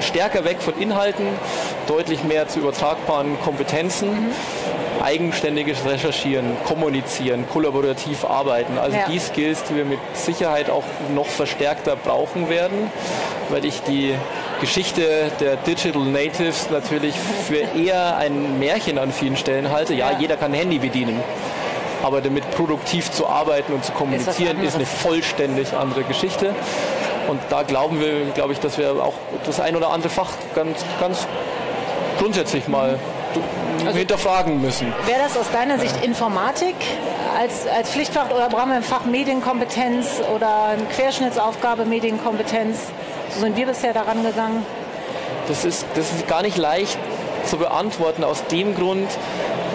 stärker 0.00 0.44
weg 0.44 0.60
von 0.60 0.78
Inhalten, 0.78 1.26
deutlich 1.86 2.24
mehr 2.24 2.46
zu 2.46 2.58
übertragbaren 2.58 3.40
Kompetenzen, 3.40 4.10
mhm. 4.10 4.32
Eigenständiges 5.04 5.84
Recherchieren, 5.84 6.56
Kommunizieren, 6.64 7.44
kollaborativ 7.52 8.24
arbeiten. 8.24 8.78
Also 8.78 8.96
ja. 8.96 9.06
die 9.08 9.18
Skills, 9.18 9.62
die 9.64 9.76
wir 9.76 9.84
mit 9.84 9.98
Sicherheit 10.14 10.70
auch 10.70 10.84
noch 11.14 11.26
verstärkter 11.26 11.94
brauchen 11.94 12.48
werden, 12.48 12.90
weil 13.50 13.64
ich 13.66 13.82
die 13.82 14.14
Geschichte 14.60 15.30
der 15.40 15.56
Digital 15.56 16.02
Natives 16.02 16.70
natürlich 16.70 17.14
für 17.46 17.78
eher 17.78 18.16
ein 18.16 18.58
Märchen 18.58 18.98
an 18.98 19.12
vielen 19.12 19.36
Stellen 19.36 19.70
halte. 19.70 19.94
Ja, 19.94 20.12
ja. 20.12 20.18
jeder 20.18 20.36
kann 20.36 20.52
ein 20.52 20.58
Handy 20.58 20.78
bedienen. 20.78 21.20
Aber 22.02 22.20
damit 22.20 22.50
produktiv 22.50 23.10
zu 23.10 23.26
arbeiten 23.26 23.72
und 23.72 23.84
zu 23.84 23.92
kommunizieren, 23.92 24.58
ist, 24.60 24.68
ist 24.68 24.74
eine 24.76 24.86
vollständig 24.86 25.72
andere 25.74 26.04
Geschichte. 26.04 26.54
Und 27.28 27.40
da 27.50 27.62
glauben 27.62 28.00
wir, 28.00 28.26
glaube 28.34 28.52
ich, 28.52 28.60
dass 28.60 28.78
wir 28.78 28.90
auch 28.92 29.14
das 29.46 29.60
ein 29.60 29.76
oder 29.76 29.90
andere 29.90 30.10
Fach 30.10 30.30
ganz, 30.54 30.84
ganz 31.00 31.26
grundsätzlich 32.18 32.68
mal 32.68 32.98
also, 33.84 33.98
hinterfragen 33.98 34.60
müssen. 34.60 34.92
Wäre 35.06 35.20
das 35.22 35.36
aus 35.36 35.50
deiner 35.50 35.78
Sicht 35.78 36.04
Informatik 36.04 36.76
als, 37.38 37.66
als 37.66 37.90
Pflichtfach 37.90 38.30
oder 38.30 38.48
brauchen 38.48 38.70
wir 38.70 38.76
ein 38.76 38.82
Fach 38.82 39.04
Medienkompetenz 39.04 40.22
oder 40.34 40.64
eine 40.64 40.84
Querschnittsaufgabe 40.84 41.84
Medienkompetenz? 41.84 42.78
So 43.30 43.40
sind 43.40 43.56
wir 43.56 43.66
bisher 43.66 43.92
daran 43.92 44.22
gegangen. 44.22 44.64
Das 45.48 45.64
ist, 45.64 45.84
das 45.94 46.12
ist 46.12 46.28
gar 46.28 46.42
nicht 46.42 46.56
leicht 46.56 46.98
zu 47.44 47.58
beantworten 47.58 48.24
aus 48.24 48.46
dem 48.46 48.74
Grund, 48.74 49.08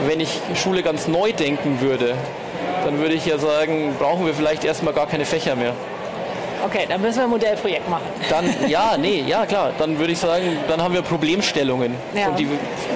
wenn 0.07 0.19
ich 0.19 0.39
Schule 0.55 0.81
ganz 0.81 1.07
neu 1.07 1.33
denken 1.33 1.81
würde, 1.81 2.15
dann 2.85 2.99
würde 2.99 3.13
ich 3.13 3.25
ja 3.25 3.37
sagen, 3.37 3.95
brauchen 3.99 4.25
wir 4.25 4.33
vielleicht 4.33 4.63
erstmal 4.63 4.93
gar 4.93 5.07
keine 5.07 5.25
Fächer 5.25 5.55
mehr. 5.55 5.73
Okay, 6.65 6.85
dann 6.87 7.01
müssen 7.01 7.17
wir 7.17 7.23
ein 7.23 7.29
Modellprojekt 7.29 7.89
machen. 7.89 8.03
Dann, 8.29 8.45
ja, 8.67 8.97
nee, 8.97 9.23
ja 9.25 9.45
klar. 9.45 9.71
Dann 9.77 9.97
würde 9.97 10.13
ich 10.13 10.19
sagen, 10.19 10.57
dann 10.67 10.81
haben 10.81 10.93
wir 10.93 11.01
Problemstellungen. 11.01 11.95
Ja. 12.13 12.29
Und 12.29 12.39
die 12.39 12.47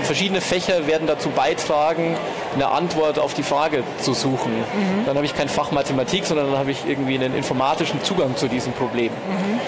verschiedenen 0.04 0.42
Fächer 0.42 0.86
werden 0.88 1.08
dazu 1.08 1.30
beitragen, 1.30 2.16
eine 2.56 2.68
Antwort 2.70 3.20
auf 3.20 3.34
die 3.34 3.44
Frage 3.44 3.84
zu 4.02 4.14
suchen. 4.14 4.52
Mhm. 4.52 5.06
Dann 5.06 5.16
habe 5.16 5.26
ich 5.26 5.36
kein 5.36 5.50
Fach 5.50 5.72
Mathematik, 5.72 6.26
sondern 6.26 6.52
dann 6.52 6.60
habe 6.60 6.72
ich 6.72 6.86
irgendwie 6.88 7.16
einen 7.16 7.36
informatischen 7.36 8.04
Zugang 8.04 8.36
zu 8.36 8.48
diesem 8.48 8.74
Problem. 8.74 9.12
Mhm. 9.12 9.60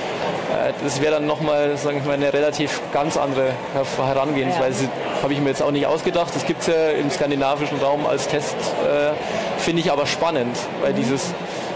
Äh, 0.55 0.73
das 0.83 1.01
wäre 1.01 1.13
dann 1.13 1.25
nochmal, 1.25 1.77
sagen 1.77 2.01
wir 2.01 2.07
mal, 2.07 2.13
eine 2.13 2.33
relativ 2.33 2.81
ganz 2.93 3.17
andere 3.17 3.51
Herangehensweise. 3.97 4.85
Ja. 4.85 5.23
Habe 5.23 5.33
ich 5.33 5.39
mir 5.39 5.49
jetzt 5.49 5.61
auch 5.61 5.71
nicht 5.71 5.87
ausgedacht. 5.87 6.35
Das 6.35 6.45
gibt 6.45 6.61
es 6.61 6.67
ja 6.67 6.89
im 6.89 7.09
skandinavischen 7.09 7.79
Raum 7.79 8.05
als 8.05 8.27
Test. 8.27 8.55
Äh, 8.83 9.13
Finde 9.59 9.81
ich 9.81 9.91
aber 9.91 10.05
spannend, 10.05 10.57
weil 10.81 10.93
mhm. 10.93 10.97
dieses 10.97 11.33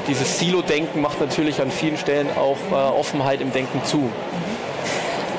dieses 0.10 0.40
Silo-Denken 0.40 1.02
macht 1.02 1.22
natürlich 1.22 1.62
an 1.62 1.72
vielen 1.72 1.98
Stellen 1.98 2.28
auch 2.36 2.58
äh, 2.72 2.74
Offenheit 2.74 3.42
im 3.42 3.54
Denken 3.54 3.82
zu. 3.86 4.10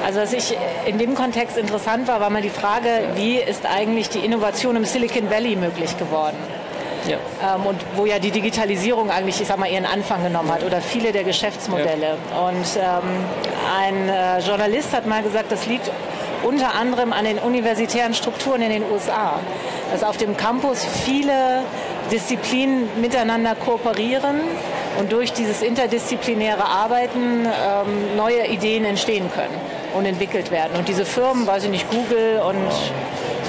Also 0.04 0.20
was 0.20 0.32
ich 0.32 0.56
in 0.86 0.98
dem 0.98 1.14
Kontext 1.14 1.58
interessant 1.58 2.08
war, 2.08 2.20
war 2.20 2.30
mal 2.30 2.40
die 2.40 2.48
Frage, 2.48 2.88
wie 3.16 3.36
ist 3.36 3.66
eigentlich 3.66 4.08
die 4.08 4.20
Innovation 4.20 4.76
im 4.76 4.84
Silicon 4.84 5.30
Valley 5.30 5.56
möglich 5.56 5.98
geworden? 5.98 6.36
Ja. 7.06 7.16
Ähm, 7.54 7.66
und 7.66 7.80
wo 7.96 8.06
ja 8.06 8.18
die 8.18 8.30
Digitalisierung 8.30 9.10
eigentlich, 9.10 9.40
ich 9.40 9.46
sag 9.46 9.58
mal, 9.58 9.70
ihren 9.70 9.86
Anfang 9.86 10.22
genommen 10.22 10.50
hat 10.52 10.62
oder 10.64 10.80
viele 10.80 11.12
der 11.12 11.24
Geschäftsmodelle. 11.24 12.16
Ja. 12.30 12.40
Und 12.40 12.66
ähm, 12.76 13.24
ein 13.78 14.08
äh, 14.08 14.38
Journalist 14.40 14.92
hat 14.92 15.06
mal 15.06 15.22
gesagt, 15.22 15.50
das 15.52 15.66
liegt 15.66 15.90
unter 16.42 16.74
anderem 16.74 17.12
an 17.12 17.24
den 17.24 17.38
universitären 17.38 18.14
Strukturen 18.14 18.62
in 18.62 18.70
den 18.70 18.82
USA, 18.90 19.40
dass 19.92 20.02
auf 20.02 20.16
dem 20.16 20.36
Campus 20.36 20.84
viele 21.04 21.62
Disziplinen 22.10 22.88
miteinander 23.00 23.54
kooperieren 23.54 24.40
und 24.98 25.12
durch 25.12 25.32
dieses 25.32 25.62
interdisziplinäre 25.62 26.64
Arbeiten 26.64 27.46
ähm, 27.46 28.16
neue 28.16 28.46
Ideen 28.46 28.84
entstehen 28.84 29.30
können 29.34 29.54
und 29.94 30.06
entwickelt 30.06 30.50
werden. 30.50 30.76
Und 30.76 30.88
diese 30.88 31.04
Firmen, 31.04 31.46
weiß 31.46 31.64
ich 31.64 31.70
nicht, 31.70 31.90
Google 31.90 32.40
und 32.46 32.56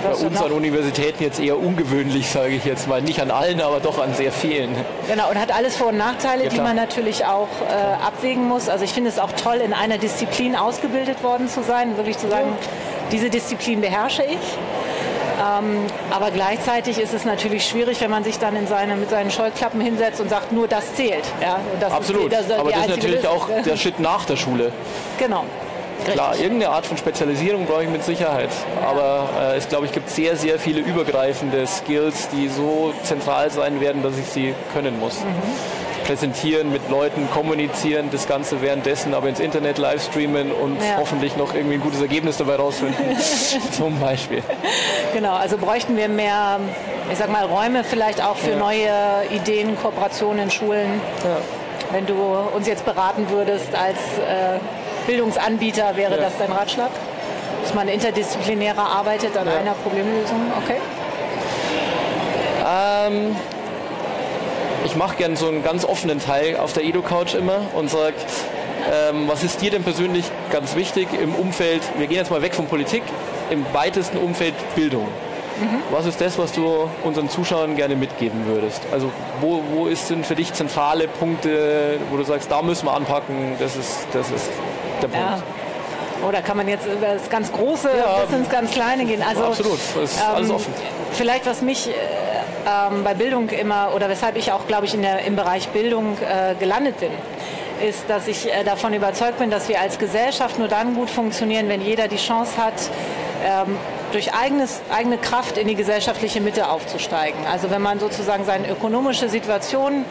bei 0.03 0.15
uns 0.15 0.41
an 0.41 0.51
Universitäten 0.51 1.24
jetzt 1.24 1.39
eher 1.39 1.60
ungewöhnlich, 1.60 2.30
sage 2.30 2.56
ich 2.56 2.65
jetzt 2.65 2.88
mal. 2.88 3.01
Nicht 3.01 3.22
an 3.22 3.30
allen, 3.30 3.62
aber 3.62 3.80
doch 3.80 4.01
an 4.01 4.15
sehr 4.15 4.32
vielen. 4.32 4.75
Genau, 5.08 5.30
und 5.30 5.39
hat 5.39 5.53
alles 5.56 5.75
Vor- 5.75 5.89
und 5.89 5.98
Nachteile, 5.98 6.46
ja, 6.46 6.50
die 6.50 6.60
man 6.60 6.75
natürlich 6.75 7.25
auch 7.25 7.50
äh, 7.70 8.03
abwägen 8.03 8.48
muss. 8.48 8.68
Also 8.68 8.84
ich 8.84 8.94
finde 8.94 9.10
es 9.10 9.20
auch 9.20 9.32
toll, 9.34 9.58
in 9.58 9.74
einer 9.74 9.98
Disziplin 10.00 10.56
ausgebildet 10.56 11.24
worden 11.24 11.48
zu 11.50 11.62
sein, 11.62 11.98
wirklich 11.98 12.18
zu 12.18 12.30
sagen, 12.30 12.50
diese 13.12 13.30
Disziplin 13.30 13.82
beherrsche 13.82 14.24
ich. 14.24 14.39
Ähm, 15.41 15.86
aber 16.12 16.31
gleichzeitig 16.31 17.00
ist 17.00 17.13
es 17.13 17.25
natürlich 17.25 17.65
schwierig, 17.67 18.00
wenn 18.01 18.12
man 18.12 18.24
sich 18.24 18.38
dann 18.38 18.55
in 18.55 18.67
seine, 18.67 18.95
mit 18.95 19.10
seinen 19.10 19.31
Scheuklappen 19.31 19.81
hinsetzt 19.81 20.21
und 20.21 20.29
sagt, 20.29 20.51
nur 20.51 20.67
das 20.67 20.93
zählt. 20.95 21.24
Ja? 21.41 21.60
Das 21.79 21.91
Absolut. 21.91 22.31
Ist, 22.31 22.50
das, 22.50 22.60
aber 22.60 22.71
das 22.71 22.81
ist 22.81 22.89
natürlich 22.89 23.27
auch 23.27 23.48
der 23.65 23.77
Schritt 23.77 24.00
nach 24.00 24.25
der 24.25 24.36
Schule. 24.36 24.71
Genau. 25.17 25.45
Klar, 26.05 26.36
irgendeine 26.36 26.71
Art 26.71 26.86
von 26.86 26.98
Spezialisierung 26.98 27.67
brauche 27.67 27.83
ich 27.83 27.89
mit 27.89 28.03
Sicherheit. 28.03 28.50
Aber 28.83 29.29
äh, 29.39 29.57
es 29.57 29.69
glaube 29.69 29.86
ich 29.86 29.91
gibt 29.91 30.10
sehr, 30.10 30.36
sehr 30.36 30.57
viele 30.57 30.79
übergreifende 30.79 31.67
Skills, 31.67 32.27
die 32.30 32.47
so 32.47 32.93
zentral 33.04 33.51
sein 33.51 33.80
werden, 33.82 34.01
dass 34.01 34.17
ich 34.17 34.25
sie 34.25 34.56
können 34.73 34.99
muss. 34.99 35.19
Mhm 35.19 35.81
präsentieren, 36.12 36.74
mit 36.74 36.89
Leuten 36.89 37.30
kommunizieren, 37.32 38.10
das 38.12 38.28
Ganze 38.28 38.62
währenddessen 38.62 39.13
aber 39.13 39.30
ins 39.30 39.39
Internet 39.39 39.78
live 39.78 40.04
streamen 40.04 40.52
und 40.52 40.76
ja. 40.76 40.97
hoffentlich 40.97 41.38
noch 41.38 41.54
irgendwie 41.56 41.76
ein 41.76 41.82
gutes 41.82 42.02
Ergebnis 42.02 42.36
dabei 42.36 42.56
rausfinden. 42.56 43.15
Zum 43.71 43.97
Beispiel. 43.97 44.43
Genau, 45.13 45.34
also 45.36 45.58
bräuchten 45.58 45.95
wir 45.95 46.10
mehr, 46.10 46.60
ich 47.10 47.17
sag 47.17 47.32
mal, 47.32 47.45
Räume 47.45 47.86
vielleicht 47.86 48.21
auch 48.21 48.36
für 48.36 48.52
ja. 48.52 48.56
neue 48.58 48.91
Ideen, 49.34 49.78
Kooperationen 49.78 50.43
in 50.43 50.52
Schulen. 50.52 51.00
Ja. 51.24 51.38
Wenn 51.93 52.06
du 52.06 52.15
uns 52.54 52.67
jetzt 52.67 52.84
beraten 52.84 53.30
würdest 53.30 53.74
als 53.74 53.97
äh, 53.97 54.60
Bildungsanbieter, 55.08 55.95
wäre 55.95 56.17
das 56.17 56.34
dein 56.38 56.52
Ratschlag? 56.52 56.91
Dass 57.63 57.74
man 57.74 57.88
interdisziplinärer 57.88 58.86
arbeitet 58.86 59.38
an 59.38 59.47
einer 59.47 59.76
Problemlösung? 59.76 60.52
Okay. 60.62 60.78
Ähm, 62.67 63.36
ich 64.91 64.97
mache 64.97 65.15
gerne 65.15 65.38
so 65.38 65.47
einen 65.47 65.63
ganz 65.63 65.86
offenen 65.86 66.19
Teil 66.19 66.58
auf 66.58 66.73
der 66.73 66.84
Edu-Couch 66.84 67.34
immer 67.34 67.62
und 67.75 67.89
sage, 67.89 68.15
ähm, 68.91 69.23
was 69.27 69.41
ist 69.41 69.62
dir 69.62 69.71
denn 69.71 69.84
persönlich 69.84 70.25
ganz 70.51 70.75
wichtig 70.75 71.08
im 71.13 71.34
Umfeld, 71.34 71.82
wir 71.97 72.08
gehen 72.08 72.17
jetzt 72.17 72.30
mal 72.30 72.41
weg 72.41 72.54
von 72.54 72.67
Politik, 72.67 73.01
im 73.51 73.65
weitesten 73.71 74.17
Umfeld 74.17 74.54
Bildung. 74.75 75.08
Mhm. 75.62 75.82
Was 75.91 76.08
ist 76.08 76.19
das, 76.19 76.38
was 76.38 76.51
du 76.51 76.89
unseren 77.04 77.30
Zuschauern 77.30 77.77
gerne 77.77 77.95
mitgeben 77.95 78.45
würdest? 78.47 78.82
Also 78.91 79.12
wo, 79.39 79.63
wo 79.71 79.88
ist, 79.88 80.10
sind 80.10 80.25
für 80.25 80.36
dich 80.36 80.54
zentrale 80.54 81.08
Punkte, 81.08 81.97
wo 82.10 82.17
du 82.17 82.23
sagst, 82.23 82.51
da 82.51 82.62
müssen 82.62 82.86
wir 82.86 82.93
anpacken, 82.93 83.56
das 83.60 83.77
ist, 83.77 84.08
das 84.12 84.30
ist 84.30 84.49
der 85.01 85.08
Punkt. 85.08 85.15
Ja. 85.25 86.27
Oder 86.27 86.39
oh, 86.39 86.45
kann 86.45 86.58
man 86.58 86.67
jetzt 86.67 86.86
über 86.86 87.13
das 87.13 87.30
ganz 87.30 87.49
Große 87.51 87.89
ja, 87.97 88.25
bis 88.25 88.38
ins 88.38 88.49
ganz 88.49 88.71
Kleine 88.71 89.06
gehen? 89.06 89.23
Also, 89.23 89.45
absolut, 89.45 89.80
das 89.95 90.12
ist 90.12 90.19
ähm, 90.19 90.36
alles 90.36 90.49
offen. 90.51 90.73
Vielleicht 91.13 91.45
was 91.45 91.62
mich 91.62 91.88
äh, 91.88 91.91
ähm, 92.67 93.04
bei 93.04 93.13
Bildung 93.13 93.50
immer 93.50 93.91
oder 93.95 94.10
weshalb 94.10 94.36
ich 94.36 94.52
auch, 94.52 94.67
glaube 94.67 94.86
ich, 94.86 94.93
in 94.93 95.02
der, 95.02 95.26
im 95.26 95.36
Bereich 95.36 95.69
Bildung 95.69 96.17
äh, 96.17 96.56
gelandet 96.56 97.00
bin, 97.00 97.12
ist, 97.88 98.10
dass 98.10 98.28
ich 98.28 98.52
äh, 98.52 98.63
davon 98.63 98.93
überzeugt 98.93 99.39
bin, 99.39 99.50
dass 99.50 99.67
wir 99.69 99.80
als 99.80 99.97
Gesellschaft 99.97 100.60
nur 100.60 100.67
dann 100.67 100.95
gut 100.95 101.10
funktionieren, 101.10 101.69
wenn 101.69 101.82
jeder 101.82 102.08
die 102.08 102.17
Chance 102.17 102.58
hat, 102.58 102.74
ähm, 103.45 103.78
durch 104.12 104.34
eigenes, 104.34 104.82
eigene 104.93 105.17
Kraft 105.17 105.58
in 105.58 105.67
die 105.67 105.76
gesellschaftliche 105.76 106.41
Mitte 106.41 106.69
aufzusteigen. 106.69 107.39
Also 107.52 107.71
wenn 107.71 107.82
man 107.82 108.00
sozusagen 108.00 108.45
seine 108.45 108.69
ökonomische 108.69 109.30
Situation 109.30 110.06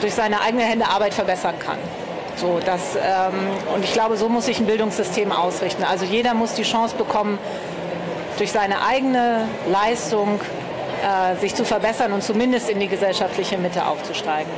durch 0.00 0.14
seine 0.14 0.40
eigene 0.40 0.64
Hände 0.64 0.86
Arbeit 0.86 1.14
verbessern 1.14 1.54
kann. 1.58 1.78
So, 2.36 2.60
das, 2.64 2.94
ähm, 2.94 3.34
und 3.74 3.84
ich 3.84 3.92
glaube, 3.92 4.16
so 4.16 4.28
muss 4.28 4.46
sich 4.46 4.60
ein 4.60 4.66
Bildungssystem 4.66 5.32
ausrichten. 5.32 5.82
Also 5.82 6.04
jeder 6.04 6.34
muss 6.34 6.54
die 6.54 6.62
Chance 6.62 6.94
bekommen, 6.96 7.38
durch 8.38 8.52
seine 8.52 8.86
eigene 8.86 9.48
Leistung 9.68 10.40
sich 11.40 11.54
zu 11.54 11.64
verbessern 11.64 12.12
und 12.12 12.22
zumindest 12.22 12.68
in 12.68 12.80
die 12.80 12.88
gesellschaftliche 12.88 13.58
Mitte 13.58 13.86
aufzusteigen. 13.86 14.50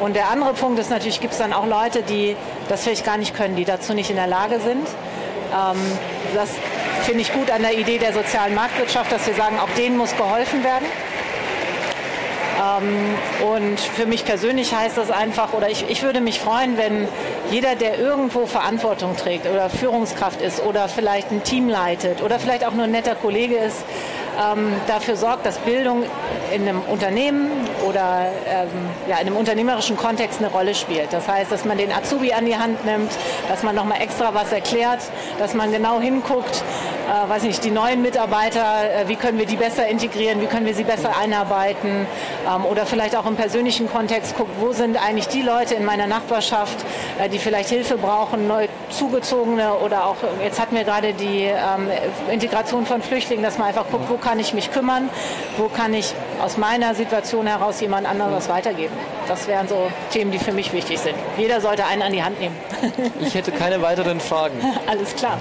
Und 0.00 0.14
der 0.14 0.30
andere 0.30 0.52
Punkt 0.54 0.78
ist 0.78 0.90
natürlich, 0.90 1.20
gibt 1.20 1.32
es 1.32 1.38
dann 1.38 1.52
auch 1.52 1.66
Leute, 1.66 2.02
die 2.02 2.36
das 2.68 2.84
vielleicht 2.84 3.04
gar 3.04 3.16
nicht 3.16 3.34
können, 3.34 3.56
die 3.56 3.64
dazu 3.64 3.94
nicht 3.94 4.10
in 4.10 4.16
der 4.16 4.28
Lage 4.28 4.60
sind. 4.60 4.86
Ähm, 4.86 5.76
das 6.34 6.50
finde 7.02 7.22
ich 7.22 7.32
gut 7.32 7.50
an 7.50 7.62
der 7.62 7.76
Idee 7.76 7.98
der 7.98 8.12
sozialen 8.12 8.54
Marktwirtschaft, 8.54 9.10
dass 9.10 9.26
wir 9.26 9.34
sagen, 9.34 9.58
auch 9.58 9.70
denen 9.76 9.96
muss 9.96 10.16
geholfen 10.16 10.62
werden. 10.62 10.86
Ähm, 12.58 13.14
und 13.54 13.80
für 13.80 14.06
mich 14.06 14.24
persönlich 14.24 14.74
heißt 14.74 14.96
das 14.96 15.10
einfach, 15.10 15.52
oder 15.52 15.70
ich, 15.70 15.88
ich 15.88 16.02
würde 16.02 16.20
mich 16.20 16.40
freuen, 16.40 16.76
wenn 16.76 17.08
jeder, 17.50 17.74
der 17.76 17.98
irgendwo 17.98 18.46
Verantwortung 18.46 19.16
trägt 19.16 19.46
oder 19.46 19.70
Führungskraft 19.70 20.42
ist 20.42 20.62
oder 20.62 20.88
vielleicht 20.88 21.30
ein 21.30 21.42
Team 21.42 21.68
leitet 21.68 22.22
oder 22.22 22.38
vielleicht 22.38 22.64
auch 22.64 22.72
nur 22.72 22.84
ein 22.84 22.90
netter 22.90 23.14
Kollege 23.14 23.56
ist, 23.56 23.84
ähm, 24.38 24.72
dafür 24.86 25.16
sorgt, 25.16 25.44
dass 25.46 25.58
Bildung 25.58 26.04
in 26.54 26.62
einem 26.62 26.80
Unternehmen 26.82 27.50
oder 27.86 28.26
ähm, 28.46 28.68
ja, 29.08 29.16
in 29.16 29.26
einem 29.26 29.36
unternehmerischen 29.36 29.96
Kontext 29.96 30.40
eine 30.40 30.50
Rolle 30.50 30.74
spielt. 30.74 31.12
Das 31.12 31.28
heißt, 31.28 31.50
dass 31.52 31.64
man 31.64 31.78
den 31.78 31.92
Azubi 31.92 32.32
an 32.32 32.44
die 32.44 32.56
Hand 32.56 32.84
nimmt, 32.84 33.10
dass 33.48 33.62
man 33.62 33.74
nochmal 33.74 34.00
extra 34.00 34.34
was 34.34 34.52
erklärt, 34.52 35.00
dass 35.38 35.54
man 35.54 35.72
genau 35.72 36.00
hinguckt, 36.00 36.62
äh, 37.08 37.28
weiß 37.28 37.42
nicht, 37.42 37.64
die 37.64 37.70
neuen 37.70 38.02
Mitarbeiter, 38.02 38.60
äh, 38.60 39.08
wie 39.08 39.16
können 39.16 39.38
wir 39.38 39.46
die 39.46 39.56
besser 39.56 39.86
integrieren, 39.86 40.40
wie 40.40 40.46
können 40.46 40.66
wir 40.66 40.74
sie 40.74 40.84
besser 40.84 41.16
einarbeiten 41.16 42.06
ähm, 42.46 42.64
oder 42.64 42.86
vielleicht 42.86 43.16
auch 43.16 43.26
im 43.26 43.36
persönlichen 43.36 43.90
Kontext 43.90 44.36
guckt, 44.36 44.50
wo 44.60 44.72
sind 44.72 44.96
eigentlich 45.02 45.28
die 45.28 45.42
Leute 45.42 45.74
in 45.74 45.84
meiner 45.84 46.06
Nachbarschaft, 46.06 46.76
äh, 47.18 47.28
die 47.28 47.38
vielleicht 47.38 47.68
Hilfe 47.68 47.96
brauchen, 47.96 48.46
neu 48.46 48.68
zugezogene 48.90 49.74
oder 49.74 50.06
auch, 50.06 50.16
jetzt 50.42 50.60
hatten 50.60 50.74
wir 50.74 50.84
gerade 50.84 51.12
die 51.12 51.44
ähm, 51.44 51.88
Integration 52.30 52.86
von 52.86 53.02
Flüchtlingen, 53.02 53.44
dass 53.44 53.58
man 53.58 53.68
einfach 53.68 53.86
guckt, 53.90 54.08
wo 54.08 54.16
kann 54.16 54.38
ich 54.38 54.54
mich 54.54 54.70
kümmern, 54.70 55.08
wo 55.56 55.68
kann 55.68 55.94
ich 55.94 56.14
aus 56.42 56.56
meiner 56.56 56.94
Situation 56.94 57.46
heraus 57.46 57.67
jemand 57.80 58.06
anderes 58.06 58.48
weitergeben. 58.48 58.94
Das 59.26 59.46
wären 59.46 59.68
so 59.68 59.90
Themen, 60.10 60.30
die 60.30 60.38
für 60.38 60.52
mich 60.52 60.72
wichtig 60.72 60.98
sind. 60.98 61.14
Jeder 61.36 61.60
sollte 61.60 61.84
einen 61.84 62.02
an 62.02 62.12
die 62.12 62.22
Hand 62.22 62.40
nehmen. 62.40 62.56
ich 63.20 63.34
hätte 63.34 63.52
keine 63.52 63.80
weiteren 63.82 64.20
Fragen. 64.20 64.58
Alles 64.86 65.14
klar. 65.14 65.38